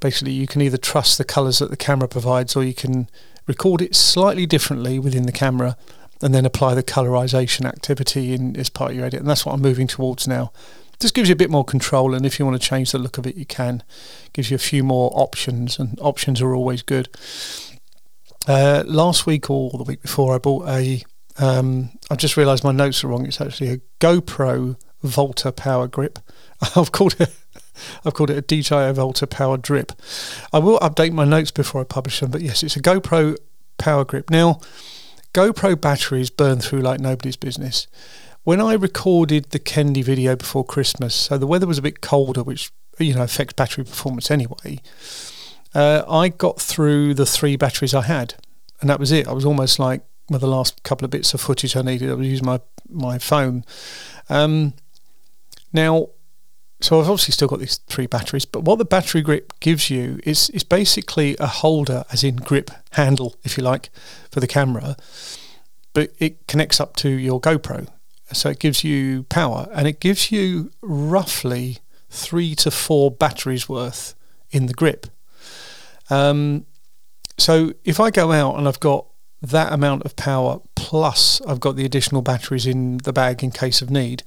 basically, 0.00 0.32
you 0.32 0.46
can 0.46 0.60
either 0.60 0.76
trust 0.76 1.16
the 1.16 1.24
colours 1.24 1.60
that 1.60 1.70
the 1.70 1.78
camera 1.78 2.08
provides, 2.08 2.54
or 2.54 2.62
you 2.62 2.74
can 2.74 3.08
record 3.46 3.80
it 3.80 3.96
slightly 3.96 4.44
differently 4.44 4.98
within 4.98 5.22
the 5.22 5.32
camera, 5.32 5.78
and 6.20 6.34
then 6.34 6.44
apply 6.44 6.74
the 6.74 6.82
colorization 6.82 7.64
activity 7.64 8.34
in 8.34 8.54
as 8.54 8.68
part 8.68 8.90
of 8.90 8.98
your 8.98 9.06
edit. 9.06 9.20
And 9.20 9.30
that's 9.30 9.46
what 9.46 9.54
I'm 9.54 9.62
moving 9.62 9.86
towards 9.86 10.28
now 10.28 10.52
just 11.00 11.14
gives 11.14 11.28
you 11.28 11.34
a 11.34 11.36
bit 11.36 11.50
more 11.50 11.64
control. 11.64 12.14
And 12.14 12.24
if 12.24 12.38
you 12.38 12.46
want 12.46 12.60
to 12.60 12.68
change 12.68 12.92
the 12.92 12.98
look 12.98 13.18
of 13.18 13.26
it, 13.26 13.36
you 13.36 13.46
can. 13.46 13.82
Gives 14.32 14.50
you 14.50 14.54
a 14.54 14.58
few 14.58 14.82
more 14.82 15.10
options, 15.14 15.78
and 15.78 15.98
options 16.00 16.40
are 16.40 16.54
always 16.54 16.82
good. 16.82 17.08
Uh, 18.46 18.84
last 18.86 19.26
week 19.26 19.50
or 19.50 19.70
the 19.70 19.84
week 19.84 20.02
before, 20.02 20.34
I 20.34 20.38
bought 20.38 20.68
a. 20.68 21.02
Um, 21.38 21.90
I 22.10 22.16
just 22.16 22.36
realised 22.36 22.64
my 22.64 22.72
notes 22.72 23.04
are 23.04 23.08
wrong. 23.08 23.26
It's 23.26 23.40
actually 23.40 23.70
a 23.70 23.80
GoPro 24.00 24.76
Volta 25.02 25.52
Power 25.52 25.86
Grip. 25.86 26.18
I've 26.76 26.92
called 26.92 27.16
it. 27.20 27.34
I've 28.06 28.14
called 28.14 28.30
it 28.30 28.38
a 28.38 28.40
DJI 28.40 28.92
Volta 28.92 29.26
Power 29.26 29.58
Drip. 29.58 29.92
I 30.52 30.58
will 30.58 30.78
update 30.78 31.12
my 31.12 31.26
notes 31.26 31.50
before 31.50 31.82
I 31.82 31.84
publish 31.84 32.20
them, 32.20 32.30
but 32.30 32.40
yes, 32.40 32.62
it's 32.62 32.76
a 32.76 32.80
GoPro 32.80 33.36
Power 33.76 34.04
Grip. 34.04 34.30
Now, 34.30 34.60
GoPro 35.34 35.78
batteries 35.78 36.30
burn 36.30 36.60
through 36.60 36.80
like 36.80 37.00
nobody's 37.00 37.36
business 37.36 37.86
when 38.46 38.60
I 38.60 38.74
recorded 38.74 39.46
the 39.46 39.58
Kenley 39.58 40.04
video 40.04 40.36
before 40.36 40.64
Christmas, 40.64 41.16
so 41.16 41.36
the 41.36 41.48
weather 41.48 41.66
was 41.66 41.78
a 41.78 41.82
bit 41.82 42.00
colder, 42.00 42.44
which 42.44 42.70
you 42.96 43.12
know 43.12 43.24
affects 43.24 43.54
battery 43.54 43.82
performance 43.82 44.30
anyway. 44.30 44.80
Uh, 45.74 46.04
I 46.08 46.28
got 46.28 46.60
through 46.60 47.14
the 47.14 47.26
three 47.26 47.56
batteries 47.56 47.92
I 47.92 48.02
had, 48.02 48.34
and 48.80 48.88
that 48.88 49.00
was 49.00 49.10
it. 49.10 49.26
I 49.26 49.32
was 49.32 49.44
almost 49.44 49.80
like 49.80 50.02
with 50.30 50.42
the 50.42 50.46
last 50.46 50.84
couple 50.84 51.04
of 51.04 51.10
bits 51.10 51.34
of 51.34 51.40
footage 51.40 51.76
I 51.76 51.82
needed. 51.82 52.08
I 52.08 52.14
was 52.14 52.28
using 52.28 52.46
my 52.46 52.60
my 52.88 53.18
phone. 53.18 53.64
Um, 54.28 54.74
now, 55.72 56.10
so 56.80 57.00
I've 57.00 57.10
obviously 57.10 57.32
still 57.32 57.48
got 57.48 57.58
these 57.58 57.78
three 57.88 58.06
batteries, 58.06 58.44
but 58.44 58.62
what 58.62 58.78
the 58.78 58.84
battery 58.84 59.22
grip 59.22 59.58
gives 59.58 59.90
you 59.90 60.20
is 60.22 60.50
is 60.50 60.62
basically 60.62 61.36
a 61.40 61.48
holder, 61.48 62.04
as 62.12 62.22
in 62.22 62.36
grip 62.36 62.70
handle, 62.92 63.34
if 63.42 63.58
you 63.58 63.64
like, 63.64 63.90
for 64.30 64.38
the 64.38 64.46
camera, 64.46 64.96
but 65.94 66.12
it 66.20 66.46
connects 66.46 66.78
up 66.78 66.94
to 66.98 67.08
your 67.08 67.40
GoPro. 67.40 67.88
So 68.32 68.50
it 68.50 68.58
gives 68.58 68.82
you 68.82 69.24
power 69.24 69.68
and 69.72 69.86
it 69.86 70.00
gives 70.00 70.32
you 70.32 70.70
roughly 70.82 71.78
three 72.10 72.54
to 72.56 72.70
four 72.70 73.10
batteries 73.10 73.68
worth 73.68 74.14
in 74.50 74.66
the 74.66 74.74
grip. 74.74 75.06
Um, 76.10 76.66
so 77.38 77.72
if 77.84 78.00
I 78.00 78.10
go 78.10 78.32
out 78.32 78.58
and 78.58 78.66
I've 78.66 78.80
got 78.80 79.06
that 79.42 79.72
amount 79.72 80.04
of 80.04 80.16
power 80.16 80.60
plus 80.74 81.40
I've 81.42 81.60
got 81.60 81.76
the 81.76 81.84
additional 81.84 82.22
batteries 82.22 82.66
in 82.66 82.98
the 82.98 83.12
bag 83.12 83.44
in 83.44 83.50
case 83.50 83.82
of 83.82 83.90
need, 83.90 84.22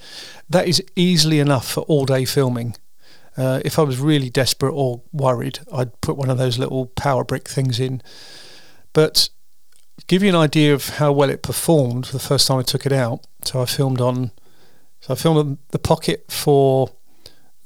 that 0.50 0.68
is 0.68 0.84
easily 0.96 1.40
enough 1.40 1.68
for 1.68 1.82
all 1.82 2.06
day 2.06 2.26
filming. 2.26 2.76
Uh, 3.36 3.62
if 3.64 3.80
I 3.80 3.84
was 3.84 4.00
really 4.00 4.30
desperate 4.30 4.74
or 4.74 5.02
worried, 5.12 5.60
I'd 5.74 6.00
put 6.02 6.18
one 6.18 6.30
of 6.30 6.38
those 6.38 6.60
little 6.60 6.88
power 6.88 7.24
brick 7.24 7.48
things 7.48 7.80
in. 7.80 8.02
But 8.94 9.30
give 10.08 10.24
you 10.24 10.30
an 10.30 10.36
idea 10.36 10.74
of 10.74 10.90
how 10.90 11.12
well 11.12 11.30
it 11.30 11.42
performed 11.42 12.06
the 12.06 12.20
first 12.20 12.48
time 12.48 12.60
I 12.60 12.64
took 12.64 12.86
it 12.86 12.92
out. 12.92 13.26
So 13.44 13.62
I 13.62 13.66
filmed 13.66 14.02
on, 14.02 14.32
so 15.00 15.14
I 15.14 15.16
filmed 15.16 15.58
the 15.70 15.80
pocket 15.80 16.26
for 16.30 16.92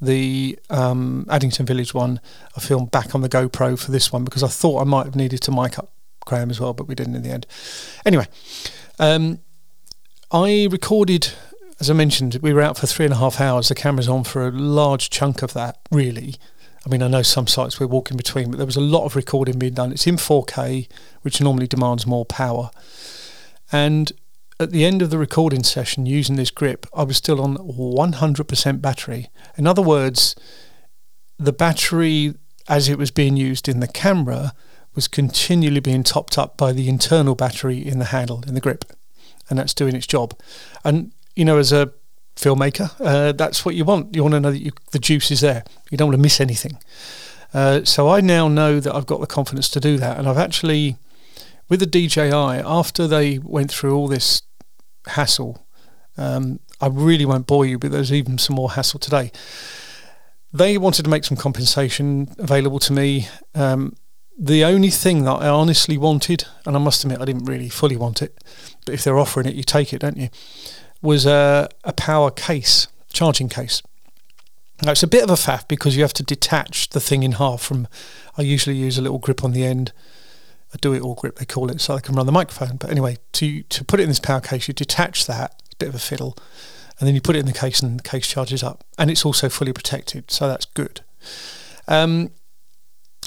the 0.02 0.60
um, 0.70 1.25
Addington 1.30 1.66
Village 1.66 1.94
one. 1.94 2.20
I 2.56 2.60
filmed 2.60 2.92
back 2.92 3.16
on 3.16 3.22
the 3.22 3.30
GoPro 3.30 3.80
for 3.80 3.92
this 3.92 4.12
one 4.12 4.24
because 4.24 4.44
I 4.44 4.48
thought 4.48 4.82
I 4.82 4.84
might 4.84 5.06
have 5.06 5.16
needed 5.16 5.42
to 5.44 5.52
mic 5.52 5.80
up 5.80 5.92
Graham 6.25 6.50
as 6.50 6.60
well, 6.60 6.74
but 6.74 6.88
we 6.88 6.96
didn't 6.96 7.16
in 7.16 7.24
the 7.24 7.30
end. 7.30 7.48
Anyway, 8.06 8.28
um, 9.00 9.40
I 10.32 10.68
recorded, 10.72 11.32
as 11.80 11.90
I 11.90 11.94
mentioned, 11.94 12.40
we 12.42 12.54
were 12.54 12.62
out 12.62 12.78
for 12.78 12.88
three 12.88 13.06
and 13.06 13.13
a 13.13 13.18
half 13.18 13.40
hours. 13.40 13.70
The 13.70 13.75
camera's 13.75 14.10
on 14.10 14.24
for 14.24 14.48
a 14.48 14.52
large 14.52 15.10
chunk 15.10 15.42
of 15.42 15.54
that, 15.54 15.80
really. 15.92 16.36
I 16.86 16.90
mean, 16.90 17.02
I 17.02 17.08
know 17.08 17.22
some 17.22 17.48
sites 17.48 17.80
we're 17.80 17.88
walking 17.88 18.18
between, 18.18 18.52
but 18.52 18.58
there 18.58 18.66
was 18.66 18.75
a 18.75 18.82
lot 18.82 19.06
of 19.06 19.16
recording 19.16 19.58
being 19.58 19.74
done. 19.74 19.92
It's 19.92 20.06
in 20.06 20.18
4K, 20.18 20.90
which 21.22 21.40
normally 21.40 21.68
demands 21.68 22.06
more 22.06 22.25
power. 22.25 22.72
And 23.72 24.12
at 24.60 24.72
the 24.72 24.84
end 24.86 25.02
of 25.02 25.10
the 25.10 25.18
recording 25.18 25.63
session 25.63 26.06
using 26.06 26.36
this 26.36 26.52
grip, 26.52 26.86
I 26.94 27.04
was 27.04 27.18
still 27.18 27.42
on 27.42 27.58
100% 27.58 28.82
battery. 28.82 29.30
In 29.58 29.66
other 29.66 29.82
words, 29.82 30.36
the 31.40 31.54
battery 31.54 32.36
as 32.68 32.90
it 32.90 32.98
was 32.98 33.12
being 33.12 33.38
used 33.38 33.68
in 33.68 33.80
the 33.80 33.88
camera 33.88 34.54
was 34.96 35.08
continually 35.08 35.80
being 35.80 36.04
topped 36.04 36.38
up 36.38 36.56
by 36.56 36.72
the 36.72 36.88
internal 36.88 37.36
battery 37.36 37.80
in 37.80 38.00
the 38.00 38.06
handle, 38.06 38.44
in 38.46 38.54
the 38.54 38.62
grip. 38.62 38.86
And 39.50 39.58
that's 39.58 39.74
doing 39.74 39.96
its 39.96 40.08
job. 40.08 40.40
And, 40.84 41.12
you 41.36 41.46
know, 41.46 41.58
as 41.58 41.72
a 41.72 41.94
filmmaker. 42.36 42.92
Uh, 43.00 43.32
that's 43.32 43.66
what 43.66 43.75
you 43.75 43.86
want. 43.86 44.16
You 44.16 44.24
want 44.24 44.34
to 44.34 44.40
know 44.40 44.52
that 44.52 44.60
you, 44.60 44.72
the 44.92 45.00
juice 45.00 45.32
is 45.32 45.42
there. 45.42 45.63
You 45.92 45.98
don't 45.98 46.08
want 46.08 46.18
to 46.18 46.22
miss 46.22 46.40
anything. 46.42 46.78
Uh, 47.54 47.84
so 47.84 48.10
I 48.10 48.22
now 48.22 48.48
know 48.48 48.80
that 48.80 48.94
I've 48.94 49.06
got 49.06 49.20
the 49.20 49.28
confidence 49.28 49.70
to 49.70 49.80
do 49.80 49.98
that, 49.98 50.18
and 50.18 50.28
I've 50.28 50.38
actually, 50.38 50.98
with 51.70 51.80
the 51.80 51.86
DJI, 51.86 52.32
after 52.32 53.08
they 53.08 53.38
went 53.38 53.72
through 53.72 53.96
all 53.96 54.08
this 54.08 54.42
hassle, 55.08 55.66
um, 56.18 56.60
I 56.82 56.88
really 56.88 57.25
won't 57.25 57.48
bore 57.48 57.66
you, 57.66 57.78
but 57.78 57.92
there's 57.92 58.12
even 58.12 58.38
some 58.38 58.56
more 58.56 58.72
hassle 58.72 59.00
today. 59.00 59.32
They 60.52 60.78
wanted 60.78 61.04
to 61.04 61.10
make 61.10 61.24
some 61.25 61.38
compensation 61.38 62.30
available 62.38 62.80
to 62.80 62.94
me. 62.94 63.28
Um, 63.56 63.96
the 64.38 64.63
only 64.63 64.90
thing 64.90 65.24
that 65.25 65.34
I 65.34 65.48
honestly 65.48 65.98
wanted, 65.98 66.46
and 66.66 66.75
I 66.75 66.80
must 66.80 67.04
admit 67.04 67.22
I 67.22 67.25
didn't 67.25 67.46
really 67.46 67.70
fully 67.70 67.96
want 67.96 68.22
it, 68.22 68.44
but 68.86 68.94
if 68.94 69.04
they're 69.04 69.20
offering 69.20 69.48
it, 69.48 69.56
you 69.56 69.63
take 69.63 69.94
it, 69.94 70.00
don't 70.00 70.18
you? 70.18 70.30
Was 71.03 71.25
a, 71.25 71.69
a 71.83 71.93
power 71.93 72.31
case, 72.31 72.88
charging 73.12 73.50
case. 73.50 73.83
Now 74.81 74.93
it's 74.93 75.03
a 75.03 75.07
bit 75.07 75.22
of 75.24 75.29
a 75.29 75.33
faff 75.33 75.67
because 75.67 75.98
you 75.98 76.01
have 76.01 76.13
to 76.13 76.24
detach 76.24 76.89
the 76.89 77.01
thing 77.01 77.24
in 77.24 77.33
half 77.33 77.62
from. 77.62 77.88
I 78.38 78.41
usually 78.41 78.77
use 78.77 78.98
a 78.98 79.01
little 79.01 79.19
grip 79.19 79.43
on 79.43 79.51
the 79.51 79.65
end, 79.65 79.91
a 80.74 80.77
do 80.77 80.93
it 80.93 81.01
all 81.01 81.15
grip 81.15 81.38
they 81.38 81.45
call 81.45 81.69
it, 81.69 81.81
so 81.81 81.93
I 81.93 82.00
can 82.00 82.15
run 82.15 82.25
the 82.25 82.31
microphone. 82.31 82.77
But 82.77 82.89
anyway, 82.89 83.17
to 83.33 83.63
to 83.63 83.83
put 83.83 84.00
it 84.00 84.03
in 84.03 84.10
this 84.10 84.22
power 84.22 84.39
case, 84.39 84.69
you 84.69 84.74
detach 84.74 85.27
that. 85.27 85.62
It's 85.65 85.74
a 85.74 85.77
bit 85.77 85.89
of 85.89 85.95
a 85.95 86.00
fiddle, 86.00 86.38
and 87.00 87.07
then 87.07 87.15
you 87.15 87.22
put 87.22 87.36
it 87.36 87.39
in 87.39 87.48
the 87.48 87.53
case, 87.53 87.81
and 87.81 88.00
the 88.00 88.10
case 88.10 88.25
charges 88.25 88.63
up, 88.63 88.86
and 88.98 89.12
it's 89.12 89.25
also 89.25 89.50
fully 89.50 89.74
protected, 89.74 90.31
so 90.31 90.48
that's 90.48 90.65
good. 90.65 91.01
Um, 91.88 92.31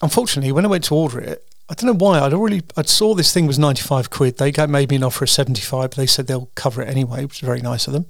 unfortunately, 0.02 0.50
when 0.50 0.64
I 0.64 0.68
went 0.68 0.84
to 0.84 0.94
order 0.94 1.20
it, 1.20 1.46
I 1.68 1.74
don't 1.74 1.86
know 1.86 2.04
why. 2.04 2.20
I'd 2.20 2.32
already 2.32 2.62
I 2.76 2.82
saw 2.82 3.14
this 3.14 3.32
thing 3.32 3.46
was 3.46 3.58
ninety 3.58 3.82
five 3.82 4.10
quid. 4.10 4.38
They 4.38 4.52
made 4.66 4.90
me 4.90 4.96
an 4.96 5.02
offer 5.02 5.24
of 5.24 5.30
seventy 5.30 5.62
five. 5.62 5.90
but 5.90 5.96
They 5.96 6.06
said 6.06 6.26
they'll 6.26 6.50
cover 6.54 6.82
it 6.82 6.88
anyway, 6.88 7.24
which 7.24 7.42
is 7.42 7.46
very 7.46 7.60
nice 7.60 7.86
of 7.86 7.92
them. 7.92 8.06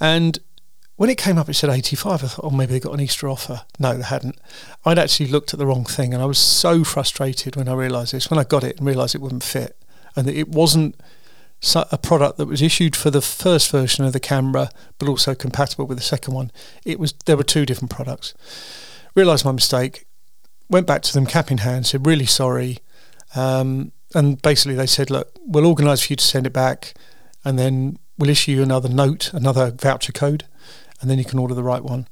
And 0.00 0.38
when 0.96 1.10
it 1.10 1.18
came 1.18 1.38
up, 1.38 1.48
it 1.48 1.54
said 1.54 1.70
eighty 1.70 1.94
five. 1.94 2.24
I 2.24 2.26
thought, 2.28 2.44
oh, 2.44 2.50
maybe 2.50 2.72
they 2.72 2.80
got 2.80 2.94
an 2.94 3.00
Easter 3.00 3.28
offer. 3.28 3.62
No, 3.78 3.96
they 3.96 4.02
hadn't. 4.02 4.38
I'd 4.84 4.98
actually 4.98 5.28
looked 5.28 5.52
at 5.52 5.58
the 5.58 5.66
wrong 5.66 5.84
thing, 5.84 6.12
and 6.12 6.22
I 6.22 6.26
was 6.26 6.38
so 6.38 6.82
frustrated 6.82 7.54
when 7.54 7.68
I 7.68 7.74
realised 7.74 8.12
this. 8.12 8.30
When 8.30 8.38
I 8.38 8.44
got 8.44 8.64
it 8.64 8.78
and 8.78 8.86
realised 8.86 9.14
it 9.14 9.20
wouldn't 9.20 9.44
fit, 9.44 9.76
and 10.16 10.26
that 10.26 10.34
it 10.34 10.48
wasn't 10.48 10.96
a 11.74 11.98
product 11.98 12.36
that 12.38 12.46
was 12.46 12.62
issued 12.62 12.94
for 12.96 13.10
the 13.10 13.22
first 13.22 13.70
version 13.70 14.04
of 14.04 14.12
the 14.12 14.20
camera, 14.20 14.70
but 14.98 15.08
also 15.08 15.34
compatible 15.34 15.86
with 15.86 15.98
the 15.98 16.04
second 16.04 16.34
one. 16.34 16.50
It 16.84 16.98
was 16.98 17.12
there 17.26 17.36
were 17.36 17.44
two 17.44 17.64
different 17.64 17.90
products. 17.90 18.34
Realised 19.14 19.44
my 19.44 19.52
mistake 19.52 20.05
went 20.68 20.86
back 20.86 21.02
to 21.02 21.12
them 21.12 21.26
cap 21.26 21.50
in 21.50 21.58
hand, 21.58 21.86
said, 21.86 22.06
really 22.06 22.26
sorry. 22.26 22.78
Um, 23.34 23.92
and 24.14 24.40
basically 24.42 24.74
they 24.74 24.86
said, 24.86 25.10
look, 25.10 25.30
we'll 25.44 25.66
organise 25.66 26.06
for 26.06 26.12
you 26.12 26.16
to 26.16 26.24
send 26.24 26.46
it 26.46 26.52
back 26.52 26.94
and 27.44 27.58
then 27.58 27.98
we'll 28.18 28.30
issue 28.30 28.52
you 28.52 28.62
another 28.62 28.88
note, 28.88 29.32
another 29.32 29.70
voucher 29.70 30.12
code, 30.12 30.44
and 31.00 31.10
then 31.10 31.18
you 31.18 31.24
can 31.24 31.38
order 31.38 31.54
the 31.54 31.62
right 31.62 31.82
one. 31.82 32.08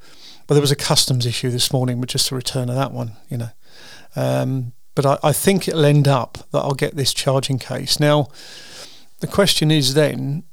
But 0.46 0.54
there 0.54 0.60
was 0.60 0.70
a 0.70 0.76
customs 0.76 1.26
issue 1.26 1.50
this 1.50 1.72
morning 1.72 2.00
with 2.00 2.10
just 2.10 2.30
a 2.30 2.34
return 2.34 2.68
of 2.68 2.76
that 2.76 2.92
one, 2.92 3.12
you 3.28 3.38
know. 3.38 3.48
Um, 4.14 4.72
but 4.94 5.06
I, 5.06 5.18
I 5.22 5.32
think 5.32 5.66
it'll 5.66 5.84
end 5.84 6.06
up 6.06 6.38
that 6.52 6.58
I'll 6.58 6.74
get 6.74 6.94
this 6.94 7.14
charging 7.14 7.58
case. 7.58 7.98
Now, 7.98 8.28
the 9.20 9.26
question 9.26 9.70
is 9.70 9.94
then, 9.94 10.44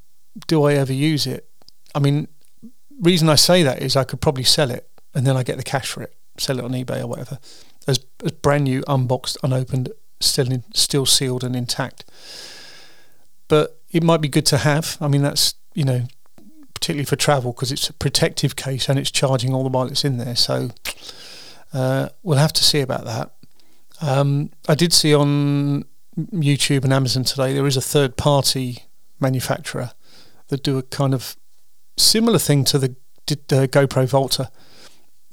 do 0.48 0.64
I 0.64 0.74
ever 0.74 0.94
use 0.94 1.28
it? 1.28 1.48
I 1.94 2.00
mean, 2.00 2.28
reason 3.00 3.30
I 3.30 3.36
say 3.36 3.64
that 3.64 3.82
is 3.82 3.96
I 3.96 4.04
could 4.04 4.22
probably 4.22 4.44
sell 4.44 4.72
it 4.72 4.90
and 5.14 5.28
then 5.28 5.36
I 5.36 5.44
get 5.44 5.58
the 5.58 5.64
cash 5.64 5.92
for 5.92 6.02
it, 6.02 6.16
sell 6.38 6.60
it 6.60 6.66
on 6.66 6.72
eBay 6.72 7.02
or 7.02 7.08
whatever 7.08 7.40
as, 7.88 8.00
as 8.24 8.32
brand 8.32 8.66
new, 8.66 8.84
unboxed, 8.88 9.38
unopened, 9.44 9.90
still 10.20 10.52
in, 10.52 10.64
still 10.74 11.06
sealed 11.06 11.44
and 11.44 11.56
intact. 11.56 12.06
But 13.48 13.82
it 13.92 14.04
might 14.04 14.22
be 14.22 14.30
good 14.30 14.46
to 14.48 14.58
have. 14.60 14.98
I 15.02 15.08
mean, 15.08 15.22
that's 15.22 15.56
you 15.74 15.84
know, 15.84 16.08
particularly 16.74 17.06
for 17.06 17.16
travel 17.16 17.54
because 17.54 17.72
it's 17.72 17.90
a 17.90 17.94
protective 17.94 18.56
case 18.56 18.90
and 18.90 19.00
it's 19.00 19.12
charging 19.12 19.54
all 19.54 19.64
the 19.64 19.70
while 19.70 19.88
it's 19.88 20.06
in 20.06 20.18
there. 20.18 20.36
So 20.36 20.72
uh, 21.74 22.10
we'll 22.24 22.38
have 22.38 22.54
to 22.54 22.64
see 22.64 22.82
about 22.82 23.06
that. 23.06 23.32
Um, 24.02 24.52
I 24.68 24.76
did 24.76 24.94
see 24.94 25.14
on 25.14 25.86
YouTube 26.18 26.84
and 26.84 26.92
Amazon 26.92 27.24
today 27.24 27.54
there 27.54 27.68
is 27.68 27.78
a 27.78 27.82
third 27.82 28.18
party 28.18 28.86
manufacturer 29.20 29.92
that 30.48 30.64
do 30.64 30.78
a 30.78 30.84
kind 30.84 31.14
of 31.14 31.38
similar 31.98 32.40
thing 32.40 32.66
to 32.66 32.80
the 32.80 32.96
uh, 33.30 33.68
GoPro 33.68 34.08
Volta. 34.08 34.52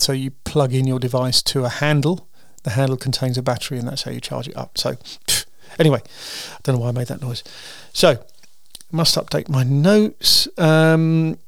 So 0.00 0.12
you 0.12 0.31
plug 0.31 0.73
in 0.73 0.87
your 0.87 0.99
device 0.99 1.43
to 1.43 1.64
a 1.64 1.69
handle 1.69 2.28
the 2.69 2.75
handle 2.75 2.97
contains 2.97 3.38
a 3.38 3.43
battery, 3.43 3.78
and 3.78 3.88
that's 3.88 4.02
how 4.02 4.11
you 4.11 4.21
charge 4.21 4.49
it 4.49 4.57
up. 4.57 4.76
So, 4.78 4.97
anyway, 5.78 6.00
I 6.00 6.59
don't 6.62 6.76
know 6.76 6.83
why 6.83 6.88
I 6.88 6.93
made 6.93 7.07
that 7.09 7.23
noise. 7.23 7.43
So, 7.93 8.23
must 8.90 9.17
update 9.17 9.49
my 9.49 9.62
notes. 9.62 10.49
Um, 10.59 11.38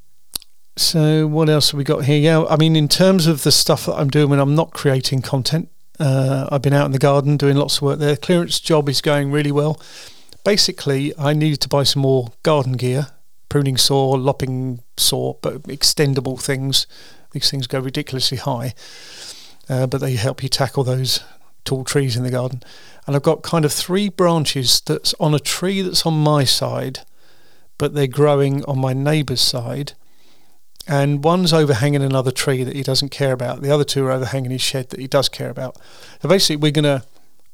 so, 0.77 1.27
what 1.27 1.49
else 1.49 1.71
have 1.71 1.79
we 1.79 1.85
got 1.85 2.05
here? 2.05 2.19
Yeah, 2.19 2.45
I 2.45 2.57
mean, 2.57 2.77
in 2.77 2.89
terms 2.89 3.27
of 3.27 3.43
the 3.43 3.53
stuff 3.53 3.87
that 3.87 3.95
I'm 3.95 4.09
doing 4.09 4.31
when 4.31 4.39
I'm 4.39 4.55
not 4.55 4.73
creating 4.73 5.23
content, 5.23 5.69
uh, 5.99 6.49
I've 6.51 6.63
been 6.63 6.73
out 6.73 6.87
in 6.87 6.93
the 6.93 6.99
garden 6.99 7.37
doing 7.37 7.57
lots 7.57 7.77
of 7.77 7.83
work 7.83 7.99
there. 7.99 8.17
Clearance 8.17 8.61
job 8.61 8.89
is 8.89 9.01
going 9.01 9.31
really 9.31 9.53
well. 9.53 9.81
Basically, 10.45 11.13
I 11.19 11.35
needed 11.35 11.61
to 11.63 11.69
buy 11.69 11.83
some 11.83 12.01
more 12.01 12.33
garden 12.43 12.73
gear, 12.73 13.09
pruning 13.51 13.77
saw, 13.77 14.13
lopping 14.13 14.81
saw, 14.97 15.35
but 15.43 15.65
extendable 15.65 16.41
things. 16.41 16.87
These 17.33 17.51
things 17.51 17.67
go 17.67 17.79
ridiculously 17.79 18.39
high 18.39 18.75
uh, 19.71 19.87
but 19.87 20.01
they 20.01 20.15
help 20.15 20.43
you 20.43 20.49
tackle 20.49 20.83
those 20.83 21.21
tall 21.65 21.85
trees 21.85 22.17
in 22.17 22.25
the 22.25 22.31
garden. 22.31 22.63
And 23.07 23.15
I've 23.15 23.23
got 23.23 23.43
kind 23.43 23.65
of 23.65 23.73
three 23.73 24.09
branches 24.09 24.81
that's 24.81 25.15
on 25.21 25.33
a 25.33 25.39
tree 25.39 25.81
that's 25.81 26.05
on 26.05 26.15
my 26.15 26.43
side, 26.43 27.01
but 27.79 27.95
they're 27.95 28.09
growing 28.09 28.65
on 28.65 28.81
my 28.81 28.93
neighbour's 28.93 29.41
side. 29.41 29.93
And 30.89 31.23
one's 31.23 31.53
overhanging 31.53 32.03
another 32.03 32.33
tree 32.33 32.65
that 32.65 32.75
he 32.75 32.83
doesn't 32.83 33.11
care 33.11 33.33
about. 33.33 33.63
The 33.63 33.71
other 33.71 33.85
two 33.85 34.05
are 34.07 34.11
overhanging 34.11 34.51
his 34.51 34.61
shed 34.61 34.91
that 34.91 34.99
he 34.99 35.07
does 35.07 35.29
care 35.29 35.51
about. 35.51 35.77
So 36.21 36.29
basically, 36.29 36.57
we're 36.57 36.73
gonna 36.73 37.05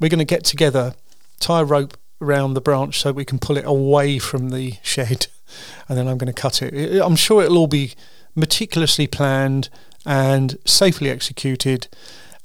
we're 0.01 0.09
gonna 0.09 0.25
get 0.25 0.45
together, 0.45 0.95
tie 1.39 1.61
a 1.61 1.65
rope 1.65 1.99
around 2.23 2.55
the 2.55 2.63
branch 2.63 2.99
so 3.01 3.13
we 3.13 3.27
can 3.27 3.39
pull 3.39 3.59
it 3.59 3.65
away 3.67 4.19
from 4.19 4.51
the 4.51 4.77
shed, 4.83 5.27
and 5.89 5.99
then 5.99 6.09
I'm 6.09 6.17
going 6.17 6.33
to 6.33 6.41
cut 6.41 6.63
it. 6.63 7.03
I'm 7.03 7.17
sure 7.17 7.43
it'll 7.43 7.59
all 7.59 7.67
be 7.67 7.93
meticulously 8.37 9.07
planned 9.07 9.69
and 10.05 10.59
safely 10.65 11.11
executed. 11.11 11.89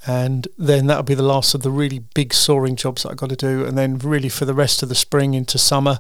And 0.07 0.47
then 0.57 0.87
that'll 0.87 1.03
be 1.03 1.13
the 1.13 1.21
last 1.21 1.53
of 1.53 1.61
the 1.61 1.69
really 1.69 1.99
big 1.99 2.33
soaring 2.33 2.75
jobs 2.75 3.03
that 3.03 3.09
I've 3.09 3.17
got 3.17 3.29
to 3.29 3.35
do. 3.35 3.63
And 3.65 3.77
then, 3.77 3.99
really, 3.99 4.29
for 4.29 4.45
the 4.45 4.53
rest 4.55 4.81
of 4.81 4.89
the 4.89 4.95
spring 4.95 5.35
into 5.35 5.59
summer, 5.59 5.99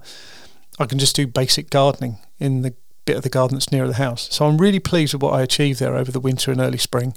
I 0.79 0.85
can 0.85 0.97
just 0.97 1.15
do 1.15 1.27
basic 1.27 1.69
gardening 1.69 2.17
in 2.39 2.63
the 2.63 2.73
bit 3.05 3.17
of 3.17 3.23
the 3.23 3.29
garden 3.29 3.55
that's 3.55 3.71
near 3.71 3.87
the 3.87 3.95
house. 3.95 4.27
So 4.31 4.45
I'm 4.45 4.57
really 4.57 4.79
pleased 4.79 5.13
with 5.13 5.21
what 5.21 5.33
I 5.33 5.41
achieved 5.41 5.79
there 5.79 5.95
over 5.95 6.11
the 6.11 6.19
winter 6.19 6.51
and 6.51 6.59
early 6.59 6.77
spring. 6.77 7.13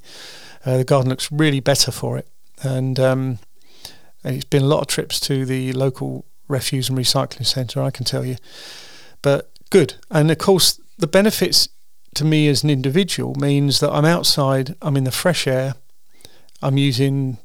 Uh, 0.66 0.78
the 0.78 0.84
garden 0.84 1.08
looks 1.08 1.30
really 1.32 1.60
better 1.60 1.90
for 1.90 2.18
it. 2.18 2.28
And, 2.62 2.98
um, 3.00 3.38
and 4.22 4.36
it's 4.36 4.44
been 4.44 4.62
a 4.62 4.66
lot 4.66 4.80
of 4.80 4.86
trips 4.86 5.20
to 5.20 5.44
the 5.44 5.72
local 5.72 6.24
refuse 6.48 6.88
and 6.88 6.98
recycling 6.98 7.46
centre, 7.46 7.82
I 7.82 7.90
can 7.90 8.04
tell 8.04 8.24
you. 8.24 8.36
But 9.22 9.50
good. 9.70 9.94
And 10.10 10.30
of 10.30 10.38
course, 10.38 10.80
the 10.98 11.06
benefits 11.06 11.68
to 12.16 12.24
me 12.24 12.48
as 12.48 12.62
an 12.62 12.70
individual 12.70 13.34
means 13.34 13.80
that 13.80 13.90
I'm 13.90 14.04
outside, 14.04 14.74
I'm 14.82 14.96
in 14.96 15.04
the 15.04 15.10
fresh 15.10 15.46
air, 15.46 15.74
I'm 16.62 16.78
using 16.78 17.38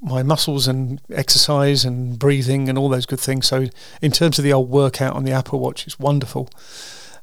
my 0.00 0.22
muscles 0.22 0.66
and 0.66 1.00
exercise 1.10 1.84
and 1.84 2.18
breathing 2.18 2.68
and 2.68 2.78
all 2.78 2.88
those 2.88 3.06
good 3.06 3.20
things. 3.20 3.46
So, 3.46 3.66
in 4.00 4.10
terms 4.12 4.38
of 4.38 4.44
the 4.44 4.52
old 4.52 4.70
workout 4.70 5.14
on 5.14 5.24
the 5.24 5.32
Apple 5.32 5.60
Watch, 5.60 5.86
it's 5.86 5.98
wonderful. 5.98 6.48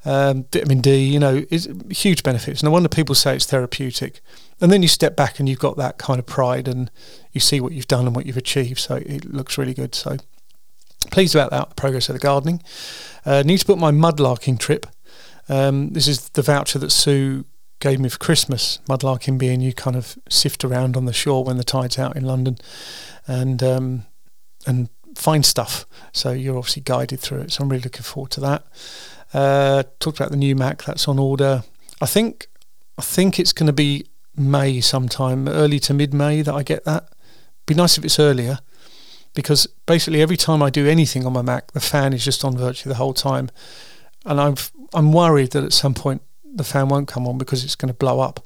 Um, 0.06 0.46
vitamin 0.54 0.80
D, 0.82 1.04
you 1.04 1.20
know, 1.20 1.44
is 1.50 1.68
huge 1.90 2.24
benefits. 2.24 2.64
No 2.64 2.72
wonder 2.72 2.88
people 2.88 3.16
say 3.16 3.36
it's 3.36 3.46
therapeutic. 3.46 4.22
And 4.62 4.72
then 4.72 4.82
you 4.82 4.88
step 4.88 5.16
back 5.16 5.40
and 5.40 5.50
you've 5.50 5.60
got 5.60 5.76
that 5.78 5.98
kind 5.98 6.20
of 6.20 6.26
pride 6.26 6.68
and 6.68 6.90
you 7.32 7.42
see 7.42 7.60
what 7.60 7.74
you've 7.74 7.88
done 7.88 8.06
and 8.06 8.16
what 8.16 8.26
you've 8.26 8.38
achieved. 8.38 8.80
So 8.80 8.96
it 8.96 9.26
looks 9.26 9.58
really 9.58 9.74
good. 9.74 9.96
So 9.96 10.18
pleased 11.12 11.36
about 11.36 11.52
that, 11.52 11.76
progress 11.76 12.10
of 12.10 12.14
the 12.14 12.20
gardening. 12.20 12.62
Uh, 13.26 13.44
need 13.44 13.58
to 13.58 13.66
book 13.66 13.80
my 13.80 13.92
mudlarking 13.92 14.60
trip. 14.60 14.86
Um, 15.50 15.90
this 15.94 16.08
is 16.08 16.30
the 16.30 16.42
voucher 16.42 16.80
that 16.80 16.92
Sue 16.92 17.46
gave 17.80 18.00
me 18.00 18.10
for 18.10 18.18
Christmas. 18.18 18.80
Mudlarking 18.88 19.38
being 19.38 19.62
you 19.62 19.74
kind 19.74 19.96
of 19.96 20.18
sift 20.30 20.64
around 20.64 20.98
on 20.98 21.06
the 21.06 21.14
shore 21.14 21.44
when 21.44 21.58
the 21.58 21.64
tide's 21.64 22.00
out 22.00 22.16
in 22.16 22.26
London, 22.26 22.58
and 23.28 23.62
um, 23.64 24.06
and 24.66 24.90
find 25.16 25.46
stuff. 25.46 25.86
So 26.12 26.32
you're 26.32 26.58
obviously 26.58 26.84
guided 26.84 27.20
through 27.20 27.42
it. 27.42 27.52
So 27.52 27.64
I'm 27.64 27.70
really 27.70 27.84
looking 27.84 28.04
forward 28.04 28.32
to 28.32 28.40
that. 28.42 28.66
Uh, 29.34 29.84
talked 30.00 30.20
about 30.20 30.32
the 30.32 30.38
new 30.38 30.56
Mac 30.56 30.84
that's 30.84 31.08
on 31.08 31.20
order. 31.20 31.64
I 32.02 32.06
think 32.06 32.48
I 32.98 33.02
think 33.02 33.40
it's 33.40 33.54
going 33.54 33.68
to 33.68 33.74
be 33.74 34.06
May 34.36 34.82
sometime, 34.82 35.48
early 35.48 35.80
to 35.82 35.94
mid 35.94 36.14
May 36.14 36.42
that 36.42 36.54
I 36.54 36.64
get 36.64 36.86
that. 36.86 37.10
Be 37.66 37.74
nice 37.74 37.98
if 37.98 38.06
it's 38.06 38.20
earlier 38.20 38.60
because 39.34 39.68
basically 39.86 40.22
every 40.22 40.38
time 40.38 40.64
I 40.64 40.70
do 40.70 40.88
anything 40.88 41.26
on 41.26 41.34
my 41.34 41.42
Mac, 41.42 41.72
the 41.72 41.80
fan 41.80 42.14
is 42.14 42.24
just 42.24 42.46
on 42.46 42.58
virtually 42.58 42.92
the 42.92 42.98
whole 42.98 43.14
time, 43.14 43.50
and 44.26 44.40
I've 44.40 44.72
I'm 44.94 45.12
worried 45.12 45.52
that 45.52 45.64
at 45.64 45.74
some 45.74 45.94
point 45.94 46.22
the 46.44 46.64
fan 46.64 46.90
won't 46.90 47.08
come 47.08 47.28
on 47.28 47.38
because 47.38 47.64
it's 47.64 47.76
going 47.76 47.90
to 47.90 47.98
blow 47.98 48.20
up. 48.20 48.46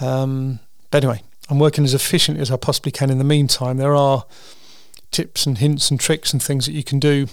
Um, 0.00 0.60
but 0.90 1.04
anyway, 1.04 1.22
I'm 1.50 1.58
working 1.58 1.84
as 1.84 1.94
efficiently 1.94 2.42
as 2.42 2.50
I 2.50 2.56
possibly 2.56 2.92
can. 2.92 3.10
In 3.10 3.18
the 3.18 3.24
meantime, 3.24 3.76
there 3.76 3.94
are 3.94 4.24
tips 5.10 5.46
and 5.46 5.58
hints 5.58 5.90
and 5.90 5.98
tricks 5.98 6.32
and 6.32 6.42
things 6.42 6.66
that 6.66 6.72
you 6.72 6.84
can 6.84 6.98
do 6.98 7.26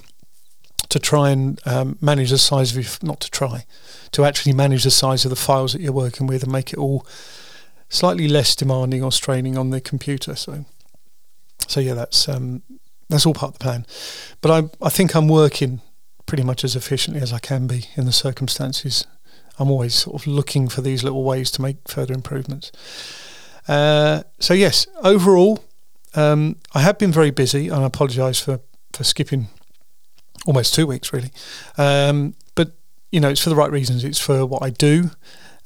to 0.90 1.00
try 1.00 1.30
and 1.30 1.60
um, 1.66 1.98
manage 2.02 2.30
the 2.30 2.38
size 2.38 2.76
of 2.76 2.84
your, 2.84 2.92
not 3.02 3.20
to 3.22 3.32
try, 3.32 3.66
to 4.12 4.24
actually 4.24 4.54
manage 4.54 4.84
the 4.84 4.92
size 4.92 5.26
of 5.26 5.30
the 5.30 5.36
files 5.36 5.74
that 5.74 5.82
you're 5.82 5.92
working 5.92 6.28
with 6.28 6.44
and 6.44 6.52
make 6.52 6.72
it 6.72 6.80
all 6.80 7.06
slightly 7.90 8.28
less 8.28 8.56
demanding 8.56 9.04
or 9.04 9.12
straining 9.12 9.58
on 9.58 9.72
the 9.72 9.82
computer. 9.82 10.36
So, 10.36 10.66
so 11.68 11.80
yeah, 11.80 11.94
that's 11.94 12.30
um, 12.30 12.62
that's 13.10 13.26
all 13.26 13.34
part 13.34 13.54
of 13.54 13.60
the 13.60 13.64
plan. 13.64 13.86
But 14.42 14.52
I 14.52 14.86
I 14.86 14.90
think 14.90 15.16
I'm 15.16 15.28
working 15.28 15.82
pretty 16.26 16.44
much 16.44 16.64
as 16.64 16.76
efficiently 16.76 17.22
as 17.22 17.32
I 17.32 17.40
can 17.40 17.68
be 17.68 17.86
in 17.96 18.06
the 18.06 18.12
circumstances. 18.12 19.06
I'm 19.58 19.70
always 19.70 19.96
sort 19.96 20.22
of 20.22 20.28
looking 20.28 20.68
for 20.68 20.82
these 20.82 21.04
little 21.04 21.24
ways 21.24 21.52
to 21.52 21.62
make 21.62 21.78
further 21.88 22.14
improvements. 22.14 22.72
Uh, 23.68 24.24
so 24.40 24.54
yes, 24.54 24.88
overall, 25.02 25.64
um, 26.14 26.58
I 26.74 26.82
have 26.82 26.98
been 26.98 27.12
very 27.12 27.32
busy, 27.32 27.68
and 27.68 27.84
I 27.84 27.88
apologise 27.88 28.40
for 28.40 28.60
for 28.94 29.04
skipping 29.04 29.48
almost 30.46 30.74
two 30.74 30.88
weeks 30.88 31.12
really. 31.12 31.32
Um, 31.78 32.36
but 32.56 32.72
you 33.12 33.20
know, 33.20 33.30
it's 33.30 33.42
for 33.42 33.50
the 33.50 33.56
right 33.56 33.72
reasons. 33.72 34.04
It's 34.04 34.20
for 34.20 34.46
what 34.46 34.64
I 34.64 34.70
do, 34.70 35.12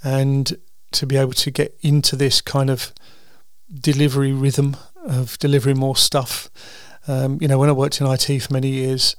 and 0.03 0.57
to 0.91 1.05
be 1.05 1.17
able 1.17 1.33
to 1.33 1.51
get 1.51 1.77
into 1.81 2.15
this 2.15 2.41
kind 2.41 2.69
of 2.69 2.93
delivery 3.79 4.31
rhythm 4.31 4.75
of 5.05 5.37
delivering 5.39 5.77
more 5.77 5.95
stuff. 5.95 6.49
Um, 7.07 7.37
you 7.41 7.47
know, 7.47 7.57
when 7.57 7.69
I 7.69 7.73
worked 7.73 8.01
in 8.01 8.07
IT 8.07 8.41
for 8.41 8.53
many 8.53 8.69
years, 8.69 9.15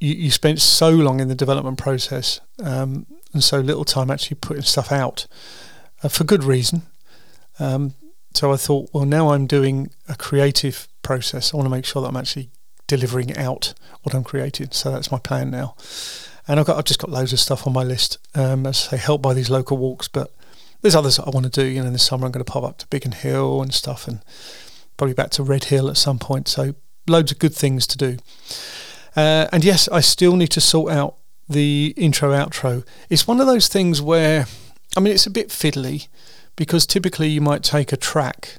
you, 0.00 0.14
you 0.14 0.30
spent 0.30 0.60
so 0.60 0.90
long 0.90 1.20
in 1.20 1.28
the 1.28 1.34
development 1.34 1.78
process 1.78 2.40
um, 2.62 3.06
and 3.32 3.42
so 3.42 3.60
little 3.60 3.84
time 3.84 4.10
actually 4.10 4.36
putting 4.36 4.62
stuff 4.62 4.92
out 4.92 5.26
uh, 6.02 6.08
for 6.08 6.24
good 6.24 6.44
reason. 6.44 6.82
Um, 7.58 7.94
so 8.34 8.52
I 8.52 8.56
thought, 8.56 8.90
well, 8.92 9.04
now 9.04 9.30
I'm 9.30 9.46
doing 9.46 9.90
a 10.08 10.16
creative 10.16 10.88
process. 11.02 11.52
I 11.52 11.56
want 11.56 11.66
to 11.66 11.70
make 11.70 11.84
sure 11.84 12.02
that 12.02 12.08
I'm 12.08 12.16
actually 12.16 12.50
delivering 12.86 13.36
out 13.36 13.74
what 14.02 14.14
I'm 14.14 14.24
creating. 14.24 14.72
So 14.72 14.90
that's 14.90 15.12
my 15.12 15.18
plan 15.18 15.50
now. 15.50 15.76
And 16.46 16.60
I've 16.60 16.66
got 16.66 16.76
I've 16.76 16.84
just 16.84 17.00
got 17.00 17.10
loads 17.10 17.32
of 17.32 17.40
stuff 17.40 17.66
on 17.66 17.72
my 17.72 17.84
list. 17.84 18.18
Um, 18.34 18.66
as 18.66 18.88
I 18.88 18.90
say, 18.90 18.96
helped 18.98 19.22
by 19.22 19.34
these 19.34 19.50
local 19.50 19.78
walks, 19.78 20.08
but 20.08 20.34
there's 20.82 20.94
others 20.94 21.16
that 21.16 21.26
I 21.26 21.30
want 21.30 21.44
to 21.44 21.50
do. 21.50 21.64
You 21.66 21.82
know, 21.82 21.90
this 21.90 22.02
summer 22.02 22.26
I'm 22.26 22.32
going 22.32 22.44
to 22.44 22.52
pop 22.52 22.64
up 22.64 22.78
to 22.78 22.86
Biggin 22.88 23.12
Hill 23.12 23.62
and 23.62 23.72
stuff, 23.72 24.06
and 24.06 24.20
probably 24.96 25.14
back 25.14 25.30
to 25.30 25.42
Red 25.42 25.64
Hill 25.64 25.88
at 25.88 25.96
some 25.96 26.18
point. 26.18 26.48
So 26.48 26.74
loads 27.08 27.32
of 27.32 27.38
good 27.38 27.54
things 27.54 27.86
to 27.86 27.96
do. 27.96 28.18
Uh, 29.16 29.46
and 29.52 29.64
yes, 29.64 29.88
I 29.88 30.00
still 30.00 30.36
need 30.36 30.50
to 30.50 30.60
sort 30.60 30.92
out 30.92 31.16
the 31.48 31.94
intro 31.96 32.30
outro. 32.30 32.86
It's 33.08 33.26
one 33.26 33.40
of 33.40 33.46
those 33.46 33.68
things 33.68 34.00
where, 34.00 34.46
I 34.96 35.00
mean, 35.00 35.12
it's 35.12 35.26
a 35.26 35.30
bit 35.30 35.48
fiddly 35.48 36.08
because 36.56 36.86
typically 36.86 37.28
you 37.28 37.40
might 37.40 37.62
take 37.62 37.92
a 37.92 37.96
track 37.96 38.58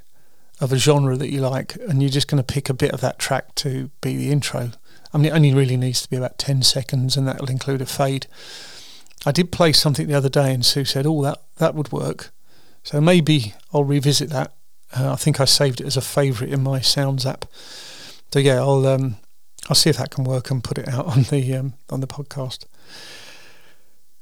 of 0.60 0.72
a 0.72 0.78
genre 0.78 1.16
that 1.16 1.30
you 1.30 1.40
like 1.40 1.76
and 1.88 2.02
you're 2.02 2.10
just 2.10 2.28
going 2.28 2.42
to 2.42 2.54
pick 2.54 2.68
a 2.68 2.74
bit 2.74 2.92
of 2.92 3.00
that 3.00 3.18
track 3.18 3.54
to 3.56 3.90
be 4.00 4.16
the 4.16 4.30
intro. 4.30 4.70
I 5.12 5.18
mean, 5.18 5.26
it 5.26 5.34
only 5.34 5.54
really 5.54 5.76
needs 5.76 6.02
to 6.02 6.10
be 6.10 6.16
about 6.16 6.38
10 6.38 6.62
seconds 6.62 7.16
and 7.16 7.26
that'll 7.26 7.50
include 7.50 7.82
a 7.82 7.86
fade. 7.86 8.26
I 9.24 9.32
did 9.32 9.52
play 9.52 9.72
something 9.72 10.06
the 10.06 10.14
other 10.14 10.28
day 10.28 10.54
and 10.54 10.64
Sue 10.64 10.84
said, 10.84 11.06
oh, 11.06 11.22
that, 11.22 11.42
that 11.56 11.74
would 11.74 11.92
work. 11.92 12.30
So 12.82 13.00
maybe 13.00 13.54
I'll 13.72 13.84
revisit 13.84 14.30
that. 14.30 14.54
Uh, 14.96 15.12
I 15.12 15.16
think 15.16 15.40
I 15.40 15.44
saved 15.44 15.80
it 15.80 15.86
as 15.86 15.96
a 15.96 16.02
favourite 16.02 16.52
in 16.52 16.62
my 16.62 16.80
Sounds 16.80 17.26
app. 17.26 17.44
So 18.32 18.38
yeah, 18.38 18.60
I'll 18.60 18.86
um, 18.86 19.16
I'll 19.68 19.74
see 19.74 19.90
if 19.90 19.96
that 19.96 20.10
can 20.10 20.24
work 20.24 20.50
and 20.50 20.62
put 20.62 20.78
it 20.78 20.88
out 20.88 21.06
on 21.06 21.22
the 21.24 21.54
um, 21.54 21.74
on 21.90 22.00
the 22.00 22.06
podcast. 22.06 22.64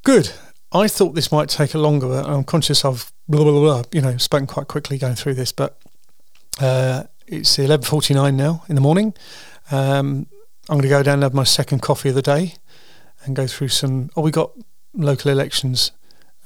Good. 0.03 0.33
I 0.73 0.89
thought 0.89 1.15
this 1.15 1.31
might 1.31 1.49
take 1.49 1.75
a 1.75 1.79
longer. 1.79 2.09
But 2.09 2.27
I'm 2.27 2.45
conscious 2.45 2.85
I've 2.85 3.13
blah, 3.29 3.43
blah, 3.43 3.53
blah, 3.53 3.83
you 3.93 4.01
know 4.01 4.17
spoken 4.17 4.47
quite 4.47 4.69
quickly 4.69 4.99
going 4.99 5.15
through 5.15 5.35
this, 5.35 5.53
but 5.53 5.79
uh, 6.61 7.05
it's 7.27 7.57
11:49 7.57 8.35
now 8.35 8.65
in 8.69 8.75
the 8.75 8.81
morning. 8.81 9.15
Um, 9.71 10.27
I'm 10.69 10.77
going 10.77 10.83
to 10.83 10.89
go 10.89 11.03
down 11.03 11.15
and 11.15 11.23
have 11.23 11.35
my 11.35 11.45
second 11.45 11.81
coffee 11.81 12.09
of 12.09 12.15
the 12.15 12.23
day 12.23 12.55
and 13.25 13.37
go 13.37 13.47
through 13.47 13.69
some. 13.69 14.11
Oh, 14.17 14.23
we 14.23 14.31
got 14.31 14.53
local 14.95 15.31
elections, 15.31 15.93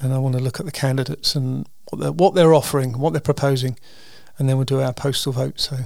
and 0.01 0.13
I 0.13 0.19
want 0.19 0.37
to 0.37 0.43
look 0.43 0.61
at 0.61 0.67
the 0.67 0.73
candidates 0.73 1.35
and 1.35 1.69
what 1.91 2.01
they're, 2.01 2.13
what 2.13 2.35
they're 2.35 2.55
offering, 2.55 2.99
what 2.99 3.13
they're 3.13 3.21
proposing, 3.21 3.79
and 4.39 4.49
then 4.49 4.57
we'll 4.57 4.65
do 4.65 4.81
our 4.81 4.93
postal 4.93 5.33
vote. 5.33 5.61
So 5.61 5.77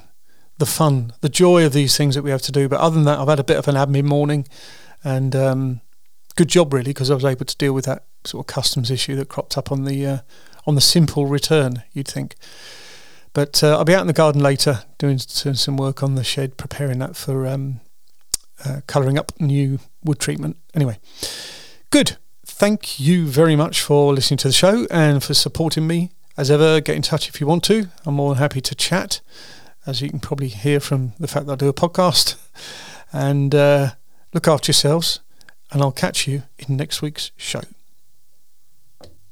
the 0.63 0.67
fun, 0.67 1.13
the 1.23 1.29
joy 1.29 1.67
of 1.67 1.73
these 1.73 1.97
things 1.97 2.15
that 2.15 2.23
we 2.23 2.31
have 2.31 2.43
to 2.43 2.53
do. 2.53 2.69
But 2.69 2.79
other 2.79 2.95
than 2.95 3.05
that, 3.07 3.19
I've 3.19 3.27
had 3.27 3.41
a 3.41 3.45
bit 3.45 3.57
of 3.57 3.67
an 3.67 3.75
admin 3.75 4.05
morning, 4.05 4.47
and 5.03 5.35
um, 5.35 5.81
good 6.37 6.47
job 6.47 6.73
really 6.73 6.91
because 6.91 7.11
I 7.11 7.15
was 7.15 7.25
able 7.25 7.45
to 7.47 7.57
deal 7.57 7.73
with 7.73 7.85
that 7.87 8.05
sort 8.25 8.45
of 8.45 8.55
customs 8.55 8.89
issue 8.89 9.17
that 9.17 9.29
cropped 9.29 9.59
up 9.59 9.73
on 9.73 9.87
the 9.87 10.07
uh, 10.07 10.19
on 10.65 10.77
the 10.77 10.81
simple 10.81 11.27
return. 11.27 11.83
You'd 11.93 12.07
think. 12.07 12.37
But 13.33 13.65
uh, 13.65 13.77
I'll 13.77 13.85
be 13.85 13.93
out 13.93 14.03
in 14.03 14.07
the 14.07 14.13
garden 14.13 14.41
later 14.41 14.85
doing, 14.99 15.19
doing 15.43 15.57
some 15.57 15.77
work 15.77 16.01
on 16.01 16.15
the 16.15 16.23
shed, 16.23 16.57
preparing 16.57 17.01
that 17.01 17.17
for 17.17 17.45
um, 17.47 17.81
uh, 18.65 18.83
colouring 18.87 19.19
up 19.19 19.33
new 19.41 19.81
wood 20.05 20.21
treatment. 20.21 20.59
Anyway, 20.75 21.01
good. 21.91 22.19
Thank 22.47 23.01
you 23.01 23.27
very 23.27 23.57
much 23.57 23.81
for 23.81 24.15
listening 24.15 24.39
to 24.39 24.49
the 24.49 24.53
show 24.53 24.87
and 24.93 25.25
for 25.25 25.35
supporting 25.35 25.89
me. 25.89 26.11
As 26.37 26.53
ever, 26.53 26.81
get 26.81 26.95
in 26.95 27.03
touch 27.03 27.29
if 27.29 27.41
you 27.41 27.49
want 27.49 27.65
to. 27.65 27.89
I'm 28.07 28.15
more 28.15 28.31
than 28.31 28.39
happy 28.39 28.61
to 28.61 28.75
chat, 28.77 29.21
as 29.87 30.01
you 30.01 30.11
can 30.11 30.21
probably 30.21 30.49
hear 30.49 30.81
from 30.81 31.13
the 31.19 31.29
fact 31.29 31.47
that 31.47 31.53
I 31.53 31.57
do 31.57 31.69
a 31.69 31.75
podcast. 31.75 32.37
And 33.13 33.55
uh, 33.55 33.91
look 34.33 34.49
after 34.49 34.71
yourselves, 34.71 35.21
and 35.71 35.83
I'll 35.83 35.93
catch 35.93 36.27
you 36.27 36.45
in 36.59 36.77
next 36.77 37.03
week's 37.03 37.31
show. 37.37 37.63